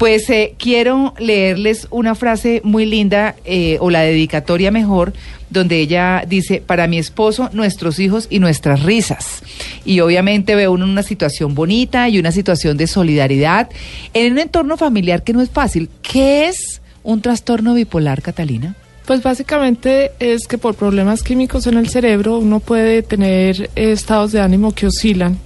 Pues 0.00 0.30
eh, 0.30 0.54
quiero 0.56 1.12
leerles 1.18 1.86
una 1.90 2.14
frase 2.14 2.62
muy 2.64 2.86
linda, 2.86 3.36
eh, 3.44 3.76
o 3.80 3.90
la 3.90 4.00
dedicatoria 4.00 4.70
mejor, 4.70 5.12
donde 5.50 5.78
ella 5.78 6.24
dice, 6.26 6.62
para 6.66 6.86
mi 6.86 6.96
esposo, 6.96 7.50
nuestros 7.52 7.98
hijos 7.98 8.26
y 8.30 8.38
nuestras 8.38 8.82
risas. 8.82 9.42
Y 9.84 10.00
obviamente 10.00 10.54
veo 10.54 10.72
uno 10.72 10.86
una 10.86 11.02
situación 11.02 11.54
bonita 11.54 12.08
y 12.08 12.18
una 12.18 12.32
situación 12.32 12.78
de 12.78 12.86
solidaridad 12.86 13.68
en 14.14 14.32
un 14.32 14.38
entorno 14.38 14.78
familiar 14.78 15.22
que 15.22 15.34
no 15.34 15.42
es 15.42 15.50
fácil. 15.50 15.90
¿Qué 16.00 16.48
es 16.48 16.80
un 17.02 17.20
trastorno 17.20 17.74
bipolar, 17.74 18.22
Catalina? 18.22 18.76
Pues 19.04 19.22
básicamente 19.22 20.12
es 20.18 20.46
que 20.46 20.56
por 20.56 20.76
problemas 20.76 21.22
químicos 21.22 21.66
en 21.66 21.76
el 21.76 21.90
cerebro 21.90 22.38
uno 22.38 22.60
puede 22.60 23.02
tener 23.02 23.68
estados 23.74 24.32
de 24.32 24.40
ánimo 24.40 24.72
que 24.72 24.86
oscilan 24.86 25.36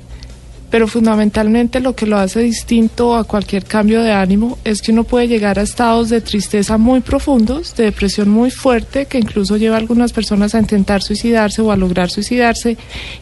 pero 0.75 0.89
fundamentalmente 0.89 1.79
lo 1.79 1.95
que 1.95 2.05
lo 2.05 2.19
hace 2.19 2.41
distinto 2.41 3.15
a 3.15 3.23
cualquier 3.23 3.65
cambio 3.65 4.03
de 4.03 4.11
ánimo 4.11 4.59
es 4.65 4.83
que 4.83 4.91
uno 4.91 5.05
puede 5.05 5.29
llegar 5.29 5.57
a 5.61 5.63
estados 5.63 6.09
de 6.09 6.21
tristeza 6.21 6.79
muy 6.79 7.01
profundos, 7.01 7.77
de 7.77 7.85
depresión 7.85 8.29
muy 8.29 8.51
fuerte, 8.51 9.07
que 9.07 9.19
incluso 9.21 9.57
lleva 9.57 9.77
a 9.77 9.79
algunas 9.79 10.13
personas 10.13 10.53
a 10.53 10.59
intentar 10.59 11.01
suicidarse 11.01 11.63
o 11.63 11.71
a 11.71 11.77
lograr 11.77 12.11
suicidarse, 12.11 12.77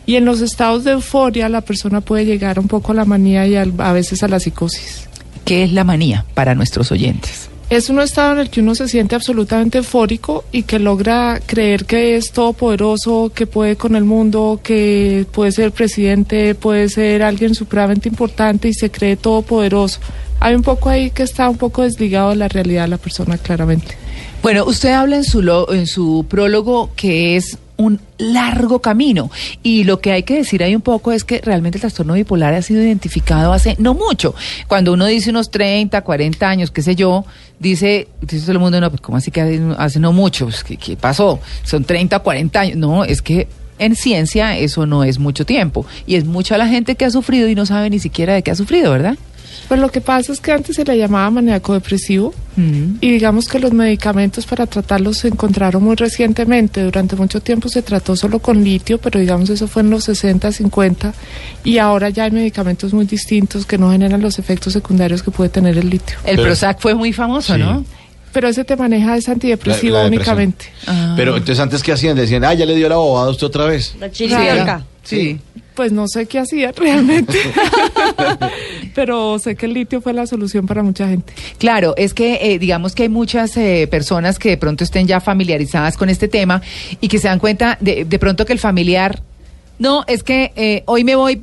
y 0.07 0.17
en 0.17 0.25
los 0.25 0.41
estados 0.41 0.85
de 0.85 0.93
euforia 0.93 1.51
la 1.51 1.61
persona 1.61 2.01
puede 2.01 2.25
llegar 2.25 2.59
un 2.59 2.69
poco 2.69 2.93
a 2.93 2.95
la 2.95 3.05
manía 3.05 3.47
y 3.47 3.55
a, 3.55 3.93
veces 3.93 4.23
a 4.23 4.29
la 4.29 4.41
psicosis. 4.41 5.11
¿Qué 5.45 5.63
es 5.63 5.75
la 5.75 5.85
manía 5.85 6.25
para 6.33 6.55
nuestros 6.55 6.91
oyentes? 6.91 7.52
Es 7.73 7.89
un 7.89 8.01
estado 8.01 8.35
en 8.35 8.41
el 8.41 8.51
que 8.51 8.61
uno 8.61 8.75
se 8.75 8.87
siente 8.87 9.15
absolutamente 9.15 9.79
eufórico 9.79 10.45
y 10.53 10.65
que 10.65 10.79
logra 10.79 11.41
creer 11.47 11.87
que 11.87 12.17
es 12.17 12.31
todopoderoso, 12.31 13.33
que 13.35 13.47
puede 13.47 13.77
con 13.77 13.97
el 13.97 14.05
mundo, 14.05 14.61
que 14.63 15.25
puede 15.33 15.53
ser 15.53 15.73
presidente, 15.73 16.55
puede 16.55 16.91
ser 16.91 17.23
alguien 17.23 17.55
supremamente 17.55 18.11
importante 18.11 18.69
y 18.69 18.75
se 18.75 18.91
cree 18.91 19.17
todopoderoso. 19.17 20.01
Hay 20.39 20.55
un 20.55 20.61
poco 20.61 20.91
ahí 20.91 21.13
que 21.13 21.23
está 21.23 21.49
un 21.49 21.57
poco 21.57 21.81
desligado 21.81 22.29
de 22.29 22.37
la 22.37 22.49
realidad 22.49 22.83
de 22.83 22.89
la 22.89 22.99
persona, 22.99 23.39
claramente. 23.39 23.97
Bueno, 24.43 24.67
usted 24.67 24.91
habla 24.91 25.17
en 25.17 25.25
su, 25.25 25.41
en 25.73 25.87
su 25.87 26.27
prólogo 26.29 26.91
que 26.95 27.37
es 27.37 27.57
un 27.77 28.01
largo 28.19 28.81
camino. 28.81 29.31
Y 29.63 29.85
lo 29.85 30.01
que 30.01 30.13
hay 30.13 30.23
que 30.23 30.35
decir 30.35 30.63
ahí 30.63 30.75
un 30.75 30.83
poco 30.83 31.13
es 31.13 31.25
que 31.25 31.41
realmente 31.41 31.79
el 31.79 31.81
trastorno 31.81 32.15
bipolar 32.15 32.55
ha 32.55 32.63
sido 32.63 32.83
identificado 32.83 33.53
hace 33.53 33.77
no 33.79 33.95
mucho. 33.95 34.35
Cuando 34.69 34.93
uno 34.93 35.07
dice 35.07 35.31
unos 35.31 35.51
30, 35.51 36.01
40 36.03 36.49
años, 36.49 36.71
qué 36.71 36.83
sé 36.83 36.95
yo, 36.95 37.25
dice, 37.59 38.09
dice 38.21 38.41
todo 38.43 38.53
el 38.53 38.59
mundo, 38.59 38.81
no, 38.81 38.91
pues 38.91 39.01
¿cómo 39.01 39.19
así 39.19 39.31
que 39.31 39.61
hace, 39.79 40.01
no 40.01 40.13
mucho? 40.13 40.47
Pues, 40.47 40.65
¿qué, 40.65 40.77
¿Qué 40.77 40.97
pasó? 40.97 41.41
Son 41.65 41.85
30, 41.85 42.19
40 42.19 42.61
años. 42.61 42.77
No, 42.77 43.05
es 43.05 43.23
que 43.23 43.49
en 43.79 43.97
ciencia 43.97 44.57
eso 44.57 44.87
no 44.87 45.05
es 45.05 45.19
mucho 45.19 45.45
tiempo. 45.45 45.87
Y 46.07 46.17
es 46.17 46.25
mucha 46.25 46.57
la 46.57 46.69
gente 46.69 46.95
que 46.95 47.05
ha 47.05 47.11
sufrido 47.11 47.49
y 47.49 47.55
no 47.55 47.67
sabe 47.67 47.91
ni 47.91 47.99
siquiera 47.99 48.35
de 48.35 48.43
qué 48.43 48.51
ha 48.51 48.55
sufrido, 48.55 48.93
¿verdad? 48.93 49.17
Pues 49.69 49.81
lo 49.81 49.91
que 49.91 50.01
pasa 50.01 50.33
es 50.33 50.41
que 50.41 50.53
antes 50.53 50.77
se 50.77 50.85
le 50.85 50.97
llamaba 50.97 51.31
maníaco 51.31 51.75
depresivo 51.75 52.35
mm. 52.57 52.97
y 53.01 53.11
digamos 53.11 53.49
que 53.49 53.59
los 53.59 53.73
medicamentos 53.73 54.47
para 54.47 54.67
tratarlos 54.67 55.19
se 55.19 55.29
encontraron 55.29 55.83
muy 55.83 55.97
recientemente. 55.97 56.83
Durante 56.83 57.17
mucho 57.17 57.41
tiempo 57.41 57.69
se 57.69 57.83
trató 57.83 58.17
solo 58.17 58.39
con 58.39 58.63
litio, 58.63 58.99
pero 58.99 59.21
digamos 59.21 59.51
eso 59.51 59.69
fue 59.69 59.83
en 59.83 59.91
los 59.91 60.05
60, 60.05 60.53
50 60.53 61.15
y 61.65 61.79
ahora 61.79 62.11
ya 62.11 62.25
hay 62.25 62.31
medicamentos 62.31 62.93
muy 62.93 63.07
distintos 63.07 63.67
que 63.67 63.79
no 63.79 63.91
generan 63.91 64.21
los 64.21 64.39
efectos 64.39 64.73
secundarios 64.73 65.23
que 65.23 65.31
puede 65.31 65.51
tener 65.51 65.79
el 65.79 65.89
litio. 65.89 66.17
El 66.25 66.41
Prozac 66.41 66.81
fue 66.81 66.95
muy 66.95 67.13
famoso, 67.13 67.57
¿no? 67.57 67.85
Pero 68.33 68.49
ese 68.49 68.65
te 68.65 68.77
maneja 68.77 69.17
es 69.17 69.29
antidepresivo 69.29 70.03
únicamente. 70.03 70.67
Ah. 70.87 71.13
Pero 71.17 71.37
entonces 71.37 71.61
antes 71.61 71.83
qué 71.83 71.93
hacían? 71.93 72.17
Decían, 72.17 72.45
ah, 72.45 72.55
ya 72.55 72.65
le 72.65 72.75
dio 72.75 72.89
la 72.89 72.97
bobada 72.97 73.31
usted 73.31 73.47
otra 73.47 73.67
vez. 73.67 73.95
La 74.01 74.11
chirica. 74.11 74.85
sí. 75.03 75.39
Pues 75.75 75.91
no 75.91 76.07
sé 76.07 76.27
qué 76.27 76.39
hacía 76.39 76.71
realmente, 76.77 77.39
pero 78.95 79.39
sé 79.39 79.57
que 79.57 79.67
el 79.67 79.75
litio 79.75 80.01
fue 80.01 80.13
la 80.13 80.27
solución 80.27 80.67
para 80.67 80.83
mucha 80.83 81.09
gente. 81.09 81.33
Claro, 81.59 81.95
es 81.97 82.15
que 82.15 82.39
eh, 82.43 82.59
digamos 82.59 82.95
que 82.95 83.05
hay 83.05 83.09
muchas 83.09 83.57
eh, 83.57 83.89
personas 83.91 84.39
que 84.39 84.51
de 84.51 84.57
pronto 84.57 84.85
estén 84.85 85.07
ya 85.07 85.21
familiarizadas 85.21 85.97
con 85.97 86.09
este 86.09 86.29
tema 86.29 86.63
y 87.01 87.09
que 87.09 87.19
se 87.19 87.29
dan 87.29 87.39
cuenta 87.39 87.77
de, 87.81 88.05
de 88.05 88.19
pronto 88.19 88.45
que 88.45 88.53
el 88.53 88.59
familiar, 88.59 89.23
no, 89.79 90.05
es 90.07 90.23
que 90.23 90.53
eh, 90.57 90.83
hoy 90.87 91.05
me 91.05 91.17
voy 91.17 91.43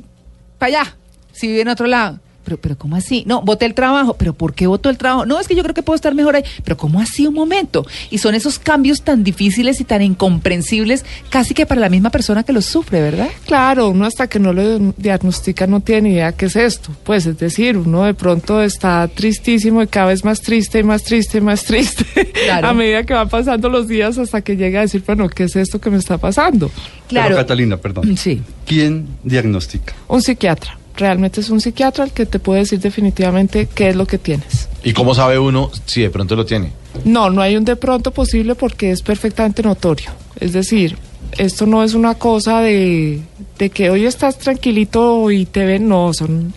para 0.58 0.80
allá, 0.80 0.96
si 1.32 1.48
vive 1.48 1.62
en 1.62 1.68
otro 1.68 1.86
lado 1.86 2.20
pero, 2.50 2.60
pero 2.60 2.76
¿cómo 2.76 2.96
así? 2.96 3.22
No, 3.26 3.42
voté 3.42 3.64
el 3.66 3.74
trabajo, 3.74 4.14
pero 4.14 4.32
¿por 4.32 4.54
qué 4.54 4.66
votó 4.66 4.90
el 4.90 4.98
trabajo? 4.98 5.24
No, 5.24 5.38
es 5.38 5.46
que 5.46 5.54
yo 5.54 5.62
creo 5.62 5.74
que 5.74 5.82
puedo 5.82 5.94
estar 5.94 6.14
mejor 6.14 6.34
ahí, 6.34 6.42
pero 6.64 6.76
¿cómo 6.76 7.00
así 7.00 7.26
un 7.26 7.34
momento? 7.34 7.86
Y 8.10 8.18
son 8.18 8.34
esos 8.34 8.58
cambios 8.58 9.02
tan 9.02 9.22
difíciles 9.22 9.80
y 9.80 9.84
tan 9.84 10.02
incomprensibles 10.02 11.04
casi 11.28 11.54
que 11.54 11.64
para 11.64 11.80
la 11.80 11.88
misma 11.88 12.10
persona 12.10 12.42
que 12.42 12.52
los 12.52 12.64
sufre, 12.64 13.00
¿verdad? 13.00 13.28
Claro, 13.46 13.90
uno 13.90 14.04
hasta 14.04 14.26
que 14.26 14.40
no 14.40 14.52
lo 14.52 14.92
diagnostica 14.96 15.68
no 15.68 15.80
tiene 15.80 16.08
ni 16.08 16.14
idea 16.14 16.32
qué 16.32 16.46
es 16.46 16.56
esto. 16.56 16.90
Pues 17.04 17.26
es 17.26 17.38
decir, 17.38 17.76
uno 17.76 18.02
de 18.02 18.14
pronto 18.14 18.62
está 18.62 19.06
tristísimo 19.06 19.82
y 19.82 19.86
cada 19.86 20.06
vez 20.06 20.24
más 20.24 20.40
triste 20.40 20.80
y 20.80 20.82
más 20.82 21.04
triste 21.04 21.38
y 21.38 21.42
más 21.42 21.62
triste 21.62 22.04
a 22.50 22.72
medida 22.72 23.04
que 23.04 23.14
van 23.14 23.28
pasando 23.28 23.68
los 23.68 23.86
días 23.86 24.18
hasta 24.18 24.40
que 24.40 24.56
llega 24.56 24.80
a 24.80 24.82
decir, 24.82 25.04
bueno, 25.06 25.28
¿qué 25.28 25.44
es 25.44 25.54
esto 25.54 25.80
que 25.80 25.90
me 25.90 25.98
está 25.98 26.18
pasando? 26.18 26.68
Claro. 27.06 27.36
Catalina, 27.36 27.76
perdón. 27.76 28.16
Sí. 28.16 28.42
¿Quién 28.66 29.06
diagnostica? 29.22 29.94
Un 30.08 30.22
psiquiatra 30.22 30.79
realmente 31.00 31.40
es 31.40 31.50
un 31.50 31.60
psiquiatra 31.60 32.04
el 32.04 32.12
que 32.12 32.26
te 32.26 32.38
puede 32.38 32.60
decir 32.60 32.78
definitivamente 32.78 33.66
qué 33.74 33.88
es 33.88 33.96
lo 33.96 34.06
que 34.06 34.18
tienes. 34.18 34.68
¿Y 34.84 34.92
cómo 34.92 35.14
sabe 35.14 35.38
uno 35.38 35.70
si 35.86 36.02
de 36.02 36.10
pronto 36.10 36.36
lo 36.36 36.46
tiene? 36.46 36.70
No, 37.04 37.30
no 37.30 37.42
hay 37.42 37.56
un 37.56 37.64
de 37.64 37.76
pronto 37.76 38.12
posible 38.12 38.54
porque 38.54 38.92
es 38.92 39.02
perfectamente 39.02 39.62
notorio. 39.62 40.10
Es 40.38 40.52
decir, 40.52 40.96
esto 41.38 41.66
no 41.66 41.82
es 41.82 41.94
una 41.94 42.14
cosa 42.14 42.60
de, 42.60 43.20
de 43.58 43.70
que 43.70 43.90
hoy 43.90 44.06
estás 44.06 44.38
tranquilito 44.38 45.30
y 45.30 45.46
te 45.46 45.64
ven, 45.64 45.88
no, 45.88 46.12
son 46.12 46.52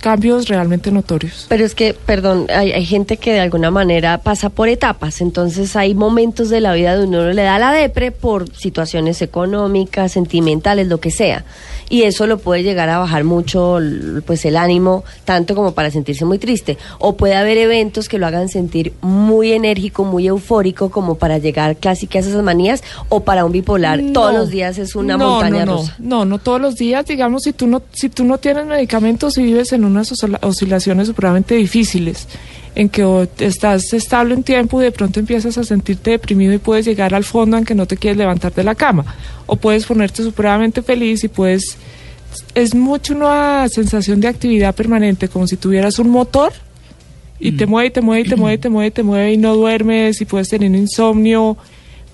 cambios 0.00 0.48
realmente 0.48 0.90
notorios. 0.90 1.46
Pero 1.48 1.64
es 1.64 1.74
que, 1.74 1.94
perdón, 1.94 2.46
hay, 2.48 2.72
hay, 2.72 2.84
gente 2.84 3.16
que 3.16 3.32
de 3.32 3.40
alguna 3.40 3.70
manera 3.70 4.18
pasa 4.18 4.48
por 4.48 4.68
etapas, 4.68 5.20
entonces 5.20 5.76
hay 5.76 5.94
momentos 5.94 6.48
de 6.48 6.60
la 6.60 6.72
vida 6.74 6.96
donde 6.96 7.18
uno 7.18 7.32
le 7.32 7.42
da 7.42 7.58
la 7.58 7.72
depre 7.72 8.12
por 8.12 8.52
situaciones 8.54 9.20
económicas, 9.22 10.12
sentimentales, 10.12 10.88
lo 10.88 10.98
que 11.00 11.10
sea 11.10 11.44
y 11.90 12.02
eso 12.02 12.26
lo 12.26 12.38
puede 12.38 12.62
llegar 12.62 12.88
a 12.88 12.98
bajar 12.98 13.24
mucho 13.24 13.78
pues 14.26 14.44
el 14.44 14.56
ánimo, 14.56 15.04
tanto 15.24 15.54
como 15.54 15.72
para 15.72 15.90
sentirse 15.90 16.24
muy 16.24 16.38
triste. 16.38 16.78
O 16.98 17.16
puede 17.16 17.34
haber 17.34 17.58
eventos 17.58 18.08
que 18.08 18.18
lo 18.18 18.26
hagan 18.26 18.48
sentir 18.48 18.92
muy 19.00 19.52
enérgico, 19.52 20.04
muy 20.04 20.26
eufórico, 20.26 20.90
como 20.90 21.16
para 21.16 21.38
llegar 21.38 21.76
casi 21.76 22.06
que 22.06 22.18
a 22.18 22.20
esas 22.20 22.42
manías, 22.42 22.82
o 23.08 23.24
para 23.24 23.44
un 23.44 23.52
bipolar, 23.52 24.00
todos 24.12 24.34
los 24.34 24.50
días 24.50 24.78
es 24.78 24.94
una 24.94 25.16
montaña 25.16 25.64
no, 25.64 25.78
rusa. 25.78 25.96
No, 25.98 26.24
no 26.24 26.38
todos 26.38 26.60
los 26.60 26.76
días, 26.76 27.06
digamos, 27.06 27.44
si 27.44 27.52
tú 27.52 27.66
no, 27.66 27.82
si 27.92 28.08
tú 28.08 28.24
no 28.24 28.38
tienes 28.38 28.66
medicamentos 28.66 29.38
y 29.38 29.42
vives 29.42 29.72
en 29.72 29.84
unas 29.90 30.12
oscilaciones 30.42 31.08
supremamente 31.08 31.54
difíciles 31.54 32.26
en 32.74 32.88
que 32.88 33.28
estás 33.38 33.92
estable 33.92 34.34
un 34.34 34.42
tiempo 34.42 34.80
y 34.80 34.84
de 34.84 34.92
pronto 34.92 35.18
empiezas 35.18 35.58
a 35.58 35.64
sentirte 35.64 36.12
deprimido 36.12 36.52
y 36.52 36.58
puedes 36.58 36.86
llegar 36.86 37.14
al 37.14 37.24
fondo 37.24 37.56
en 37.56 37.64
que 37.64 37.74
no 37.74 37.86
te 37.86 37.96
quieres 37.96 38.16
levantar 38.16 38.54
de 38.54 38.62
la 38.62 38.74
cama. 38.74 39.04
O 39.46 39.56
puedes 39.56 39.84
ponerte 39.84 40.22
supremamente 40.22 40.82
feliz 40.82 41.24
y 41.24 41.28
puedes... 41.28 41.76
Es 42.54 42.74
mucho 42.74 43.14
una 43.14 43.68
sensación 43.68 44.20
de 44.20 44.28
actividad 44.28 44.74
permanente, 44.74 45.28
como 45.28 45.46
si 45.46 45.56
tuvieras 45.56 45.98
un 45.98 46.10
motor 46.10 46.52
y 47.40 47.52
te 47.52 47.66
mm. 47.66 47.70
mueve, 47.70 47.90
te 47.90 48.00
mueve, 48.00 48.24
te 48.28 48.36
mueve, 48.36 48.58
te 48.58 48.68
mueve, 48.68 48.90
te 48.90 49.02
mueve 49.02 49.32
y 49.32 49.36
no 49.38 49.56
duermes 49.56 50.20
y 50.20 50.24
puedes 50.24 50.48
tener 50.48 50.72
insomnio 50.72 51.56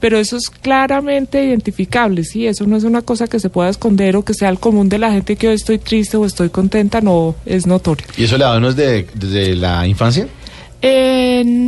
pero 0.05 0.19
eso 0.19 0.37
es 0.37 0.51
claramente 0.51 1.43
identificable, 1.43 2.25
¿sí? 2.25 2.47
Eso 2.47 2.67
no 2.67 2.77
es 2.77 2.85
una 2.85 3.01
cosa 3.01 3.27
que 3.27 3.41
se 3.41 3.49
pueda 3.49 3.71
esconder 3.71 4.17
o 4.17 4.23
que 4.23 4.35
sea 4.35 4.51
el 4.51 4.59
común 4.59 4.91
de 4.91 4.99
la 4.99 5.11
gente 5.11 5.37
que 5.37 5.49
hoy 5.49 5.55
estoy 5.55 5.79
triste 5.79 6.19
o 6.19 6.27
estoy 6.27 6.51
contenta, 6.51 7.01
no, 7.01 7.35
es 7.47 7.67
notorio. 7.67 8.07
¿Y 8.15 8.25
eso 8.25 8.37
le 8.37 8.45
da 8.45 8.59
uno 8.59 8.75
desde 8.75 9.57
la 9.57 9.87
infancia? 9.87 10.29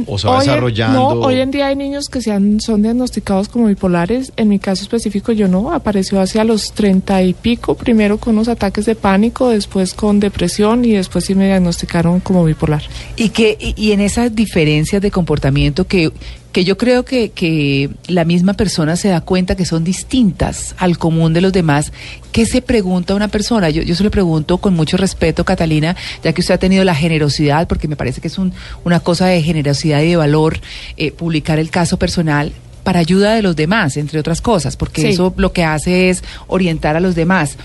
¿O 0.07 0.19
se 0.19 0.29
va 0.29 0.41
desarrollando? 0.41 1.15
no, 1.15 1.21
hoy 1.21 1.41
en 1.41 1.51
día 1.51 1.69
hay 1.69 1.77
niños 1.77 2.11
que 2.11 2.21
se 2.21 2.31
son 2.61 2.83
diagnosticados 2.83 3.49
como 3.49 3.69
bipolares. 3.69 4.31
En 4.37 4.49
mi 4.49 4.59
caso 4.59 4.83
específico 4.83 5.33
yo 5.33 5.49
no. 5.49 5.73
Apareció 5.73 6.21
hacia 6.21 6.45
los 6.45 6.73
treinta 6.73 7.23
y 7.23 7.33
pico, 7.33 7.75
primero 7.75 8.19
con 8.19 8.35
unos 8.35 8.49
ataques 8.49 8.85
de 8.85 8.95
pánico, 8.95 9.49
después 9.49 9.95
con 9.95 10.21
depresión 10.21 10.85
y 10.85 10.93
después 10.93 11.25
sí 11.25 11.35
me 11.35 11.47
diagnosticaron 11.47 12.21
como 12.21 12.45
bipolar. 12.45 12.83
Y, 13.17 13.31
que, 13.31 13.57
y 13.59 13.93
en 13.93 14.01
esas 14.01 14.35
diferencias 14.35 15.01
de 15.01 15.11
comportamiento 15.11 15.87
que 15.87 16.13
que 16.57 16.65
yo 16.65 16.79
creo 16.79 17.05
que, 17.05 17.33
que 17.33 17.91
la 18.09 18.25
misma 18.25 18.55
persona 18.55 18.97
se 18.97 19.09
da 19.09 19.21
cuenta 19.21 19.57
que 19.57 19.67
son 19.67 19.85
distintas 19.85 20.75
al 20.79 20.97
común 20.97 21.35
de 21.35 21.43
los 21.43 21.53
demás. 21.53 21.93
¿Qué 22.33 22.47
se 22.47 22.63
pregunta 22.63 23.15
una 23.15 23.29
persona? 23.29 23.69
Yo, 23.69 23.83
yo 23.83 23.95
se 23.95 24.03
lo 24.03 24.11
pregunto 24.11 24.57
con 24.57 24.73
mucho 24.73 24.97
respeto, 24.97 25.45
Catalina, 25.45 25.95
ya 26.25 26.33
que 26.33 26.41
usted 26.41 26.55
ha 26.55 26.59
tenido 26.59 26.83
la 26.83 26.95
generosidad, 26.95 27.69
porque 27.69 27.89
me 27.89 27.97
parece 27.97 28.23
que 28.23 28.29
es 28.29 28.39
un, 28.39 28.55
una 28.85 29.01
cosa 29.01 29.27
de 29.27 29.43
generosidad 29.43 30.01
y 30.01 30.09
de 30.09 30.17
valor 30.17 30.59
eh, 30.97 31.13
publicar 31.13 31.59
el 31.59 31.69
caso 31.69 31.99
personal 31.99 32.55
para 32.85 33.01
ayuda 33.01 33.35
de 33.35 33.43
los 33.43 33.55
demás, 33.55 33.99
entre 33.99 34.19
otras 34.19 34.41
cosas, 34.41 34.79
porque 34.79 35.11
eso 35.11 35.35
lo 35.37 35.53
que 35.53 35.63
hace 35.63 36.09
es 36.09 36.25
orientar 36.47 36.97
a 36.97 37.01
los 37.01 37.15
demás. 37.15 37.59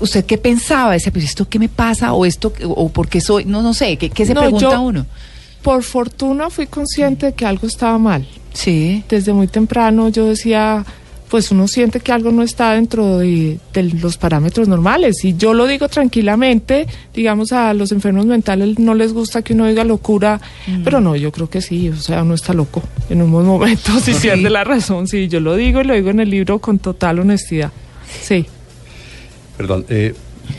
¿Usted 0.00 0.24
qué 0.24 0.38
pensaba? 0.38 0.96
Ese, 0.96 1.12
pues, 1.12 1.26
¿Esto 1.26 1.50
qué 1.50 1.58
me 1.58 1.68
pasa? 1.68 2.14
¿O 2.14 2.24
esto? 2.24 2.50
¿O 2.64 2.88
por 2.88 3.10
qué 3.10 3.20
soy? 3.20 3.44
No, 3.44 3.60
no 3.60 3.74
sé. 3.74 3.98
¿Qué, 3.98 4.08
qué 4.08 4.24
se 4.24 4.34
pregunta 4.34 4.78
uno? 4.78 5.04
Por 5.62 5.82
fortuna 5.82 6.50
fui 6.50 6.66
consciente 6.66 7.26
de 7.26 7.32
que 7.34 7.46
algo 7.46 7.66
estaba 7.66 7.98
mal. 7.98 8.26
Sí. 8.52 9.02
Desde 9.08 9.32
muy 9.32 9.46
temprano 9.48 10.08
yo 10.08 10.26
decía, 10.26 10.84
pues 11.30 11.50
uno 11.50 11.66
siente 11.68 12.00
que 12.00 12.12
algo 12.12 12.30
no 12.32 12.42
está 12.42 12.72
dentro 12.72 13.18
de, 13.18 13.58
de 13.72 13.82
los 13.84 14.18
parámetros 14.18 14.68
normales. 14.68 15.24
Y 15.24 15.34
yo 15.36 15.54
lo 15.54 15.66
digo 15.66 15.88
tranquilamente, 15.88 16.86
digamos, 17.14 17.52
a 17.52 17.72
los 17.72 17.90
enfermos 17.92 18.26
mentales 18.26 18.78
no 18.78 18.94
les 18.94 19.12
gusta 19.14 19.40
que 19.42 19.54
uno 19.54 19.66
diga 19.66 19.84
locura, 19.84 20.40
pero 20.84 21.00
no, 21.00 21.16
yo 21.16 21.32
creo 21.32 21.48
que 21.48 21.62
sí, 21.62 21.88
o 21.88 21.96
sea, 21.96 22.22
uno 22.22 22.34
está 22.34 22.52
loco 22.52 22.82
en 23.08 23.22
unos 23.22 23.44
momentos 23.46 24.06
y 24.08 24.12
Sí. 24.12 24.20
pierde 24.20 24.50
la 24.50 24.64
razón, 24.64 25.08
sí, 25.08 25.28
yo 25.28 25.40
lo 25.40 25.56
digo 25.56 25.80
y 25.80 25.84
lo 25.84 25.94
digo 25.94 26.10
en 26.10 26.20
el 26.20 26.28
libro 26.28 26.58
con 26.58 26.78
total 26.78 27.20
honestidad. 27.20 27.72
Sí. 28.22 28.44
Perdón, 29.56 29.86
eh, 29.88 30.14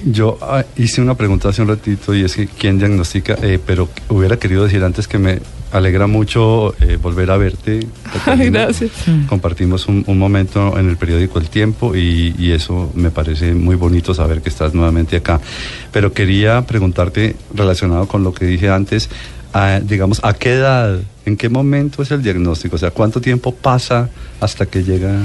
yo 0.06 0.38
ah, 0.42 0.63
hice 0.78 1.01
una 1.01 1.16
pregunta 1.16 1.50
hace 1.50 1.62
un 1.62 1.68
ratito 1.68 2.13
y 2.13 2.24
es 2.24 2.36
que 2.36 2.48
quién 2.48 2.78
diagnostica, 2.80 3.38
Eh, 3.42 3.60
pero 3.66 3.90
hubiera 4.10 4.38
querido 4.38 4.63
decir 4.63 4.84
antes 4.84 5.07
que 5.07 5.18
me 5.18 5.40
alegra 5.72 6.07
mucho 6.07 6.75
eh, 6.81 6.98
volver 7.01 7.31
a 7.31 7.38
verte. 7.38 7.88
Gracias. 8.38 8.92
Compartimos 9.28 9.88
un, 9.88 10.04
un 10.07 10.18
momento 10.19 10.78
en 10.78 10.88
el 10.88 10.98
periódico 10.98 11.40
El 11.40 11.50
Tiempo 11.50 11.95
y, 11.95 12.36
y 12.38 12.51
eso 12.51 12.92
me 12.94 13.10
parece 13.10 13.54
muy 13.54 13.75
bonito 13.75 14.13
saber 14.13 14.42
que 14.42 14.50
estás 14.50 14.74
nuevamente 14.74 15.18
acá. 15.18 15.42
Pero 15.92 16.13
quería 16.13 16.62
preguntarte 16.66 17.36
relacionado 17.54 18.07
con 18.07 18.24
lo 18.24 18.34
que 18.34 18.46
dije 18.46 18.69
antes, 18.69 19.10
digamos, 19.84 20.19
¿a 20.24 20.34
qué 20.34 20.54
edad, 20.54 21.00
en 21.25 21.38
qué 21.38 21.50
momento 21.50 22.04
es 22.04 22.12
el 22.12 22.22
diagnóstico? 22.22 22.75
O 22.75 22.80
sea, 22.80 22.92
¿cuánto 22.92 23.22
tiempo 23.22 23.54
pasa 23.54 24.10
hasta 24.39 24.66
que 24.66 24.84
llega? 24.84 25.16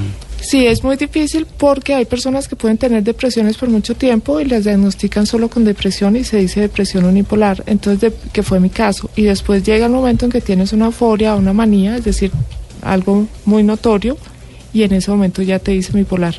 Sí, 0.49 0.67
es 0.67 0.83
muy 0.83 0.97
difícil 0.97 1.47
porque 1.59 1.93
hay 1.95 2.07
personas 2.07 2.49
que 2.49 2.57
pueden 2.57 2.79
tener 2.79 3.03
depresiones 3.03 3.59
por 3.59 3.69
mucho 3.69 3.95
tiempo 3.95 4.41
y 4.41 4.47
las 4.47 4.65
diagnostican 4.65 5.27
solo 5.27 5.51
con 5.51 5.63
depresión 5.65 6.17
y 6.17 6.25
se 6.25 6.39
dice 6.39 6.61
depresión 6.63 7.05
unipolar, 7.05 7.63
entonces 7.67 8.01
de- 8.01 8.31
que 8.33 8.43
fue 8.43 8.59
mi 8.59 8.71
caso. 8.71 9.11
Y 9.15 9.25
después 9.25 9.63
llega 9.63 9.85
el 9.87 9.93
momento 9.93 10.25
en 10.25 10.31
que 10.33 10.41
tienes 10.41 10.73
una 10.73 10.87
euforia 10.87 11.35
o 11.35 11.39
una 11.39 11.53
manía, 11.53 11.97
es 11.97 12.05
decir, 12.05 12.31
algo 12.81 13.27
muy 13.45 13.63
notorio, 13.63 14.17
y 14.73 14.85
en 14.85 14.95
ese 14.95 15.11
momento 15.11 15.43
ya 15.43 15.59
te 15.59 15.73
dice 15.73 15.93
bipolar. 15.93 16.37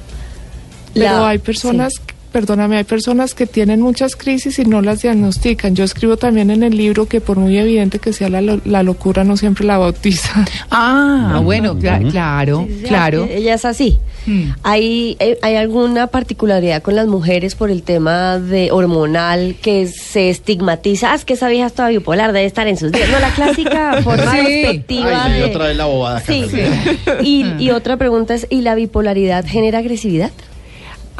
Pero 0.96 1.06
La- 1.20 1.30
hay 1.30 1.38
personas, 1.38 1.94
perdóname, 2.32 2.78
hay 2.78 2.84
personas 2.84 3.34
que 3.34 3.46
tienen 3.48 3.82
muchas 3.82 4.16
crisis 4.16 4.60
y 4.60 4.66
no 4.66 4.82
las 4.82 5.02
diagnostican. 5.02 5.76
Yo 5.76 5.84
escribo 5.84 6.18
también 6.18 6.50
en 6.52 6.64
el 6.64 6.78
libro 6.78 7.08
que 7.08 7.22
por 7.22 7.38
muy 7.38 7.58
evidente 7.58 8.00
que 8.00 8.14
sea 8.14 8.30
la, 8.30 8.42
lo- 8.42 8.62
la 8.66 8.84
locura, 8.84 9.24
no 9.24 9.36
siempre 9.38 9.66
la 9.66 9.78
bautiza. 9.78 10.46
Ah, 10.72 11.42
bueno, 11.44 11.76
cla- 11.78 12.10
claro, 12.12 12.66
Sí, 12.68 12.76
sí, 12.82 12.84
claro. 12.88 13.28
Ella 13.30 13.54
es 13.56 13.66
así. 13.66 13.98
Hmm. 14.26 14.52
¿Hay, 14.64 15.18
eh, 15.20 15.38
¿Hay 15.42 15.56
alguna 15.56 16.08
particularidad 16.08 16.82
con 16.82 16.96
las 16.96 17.08
mujeres 17.08 17.56
por 17.56 17.72
el 17.72 17.84
tema 17.84 18.38
de 18.40 18.72
hormonal 18.72 19.56
que 19.62 19.88
se 19.88 20.30
estigmatiza? 20.30 21.12
Ah, 21.12 21.16
es 21.16 21.26
que 21.26 21.34
esa 21.34 21.48
vieja 21.50 21.66
está 21.68 21.88
bipolar, 21.90 22.32
debe 22.34 22.46
estar 22.46 22.68
en 22.68 22.78
sus 22.78 22.92
días. 22.92 23.10
No, 23.10 23.20
la 23.20 23.32
clásica 23.34 24.02
forma 24.04 24.32
Sí. 24.32 24.46
despectiva 24.46 25.26
Ay, 25.26 25.40
de... 25.40 25.44
otra 25.46 25.68
vez 25.68 25.78
la 25.78 25.86
bobada. 25.86 26.20
Sí. 26.22 26.42
Catalina. 26.44 27.22
Y, 27.24 27.46
y 27.60 27.72
otra 27.72 27.98
pregunta 27.98 28.34
es, 28.36 28.48
¿y 28.50 28.62
la 28.62 28.76
bipolaridad 28.76 29.46
genera 29.48 29.80
agresividad? 29.80 30.32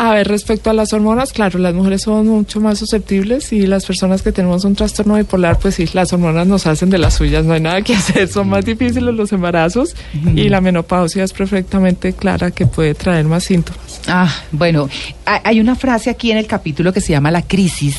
A 0.02 0.14
ver, 0.14 0.30
respecto 0.30 0.70
a 0.70 0.74
las 0.74 0.94
hormonas, 0.94 1.34
claro, 1.34 1.60
las 1.60 1.74
mujeres 1.74 2.04
somos 2.04 2.26
mucho 2.26 2.62
más 2.62 2.80
susceptibles 2.80 3.52
y 3.52 3.68
las 3.68 3.86
personas 3.86 4.22
que 4.22 4.32
tenemos 4.32 4.64
un 4.64 4.74
trastorno 4.74 5.16
bipolar, 5.16 5.60
pues 5.60 5.76
sí, 5.76 5.90
las 5.92 6.14
hormonas 6.14 6.48
nos 6.48 6.66
hacen 6.68 6.90
de 6.90 6.98
las 6.98 7.16
suyas, 7.16 7.44
no 7.44 7.52
hay 7.52 7.60
nada 7.60 7.82
que 7.82 7.96
hacer, 7.98 8.30
son 8.30 8.48
más 8.48 8.64
difíciles 8.64 9.14
los 9.14 9.34
embarazos 9.34 9.98
y 10.36 10.48
la 10.48 10.62
menopausia 10.62 11.26
es 11.26 11.34
perfectamente 11.34 12.14
clara 12.14 12.50
que 12.52 12.66
puede 12.66 12.96
traer 12.96 13.26
más 13.26 13.44
síntomas. 13.44 14.00
Ah, 14.08 14.34
bueno, 14.54 14.88
ha- 15.26 15.42
hay 15.44 15.60
una 15.60 15.76
frase 15.76 16.10
aquí 16.10 16.32
en 16.32 16.38
el 16.38 16.48
capítulo 16.48 16.94
que 16.94 17.02
se 17.02 17.12
llama 17.12 17.30
La 17.30 17.42
crisis, 17.42 17.98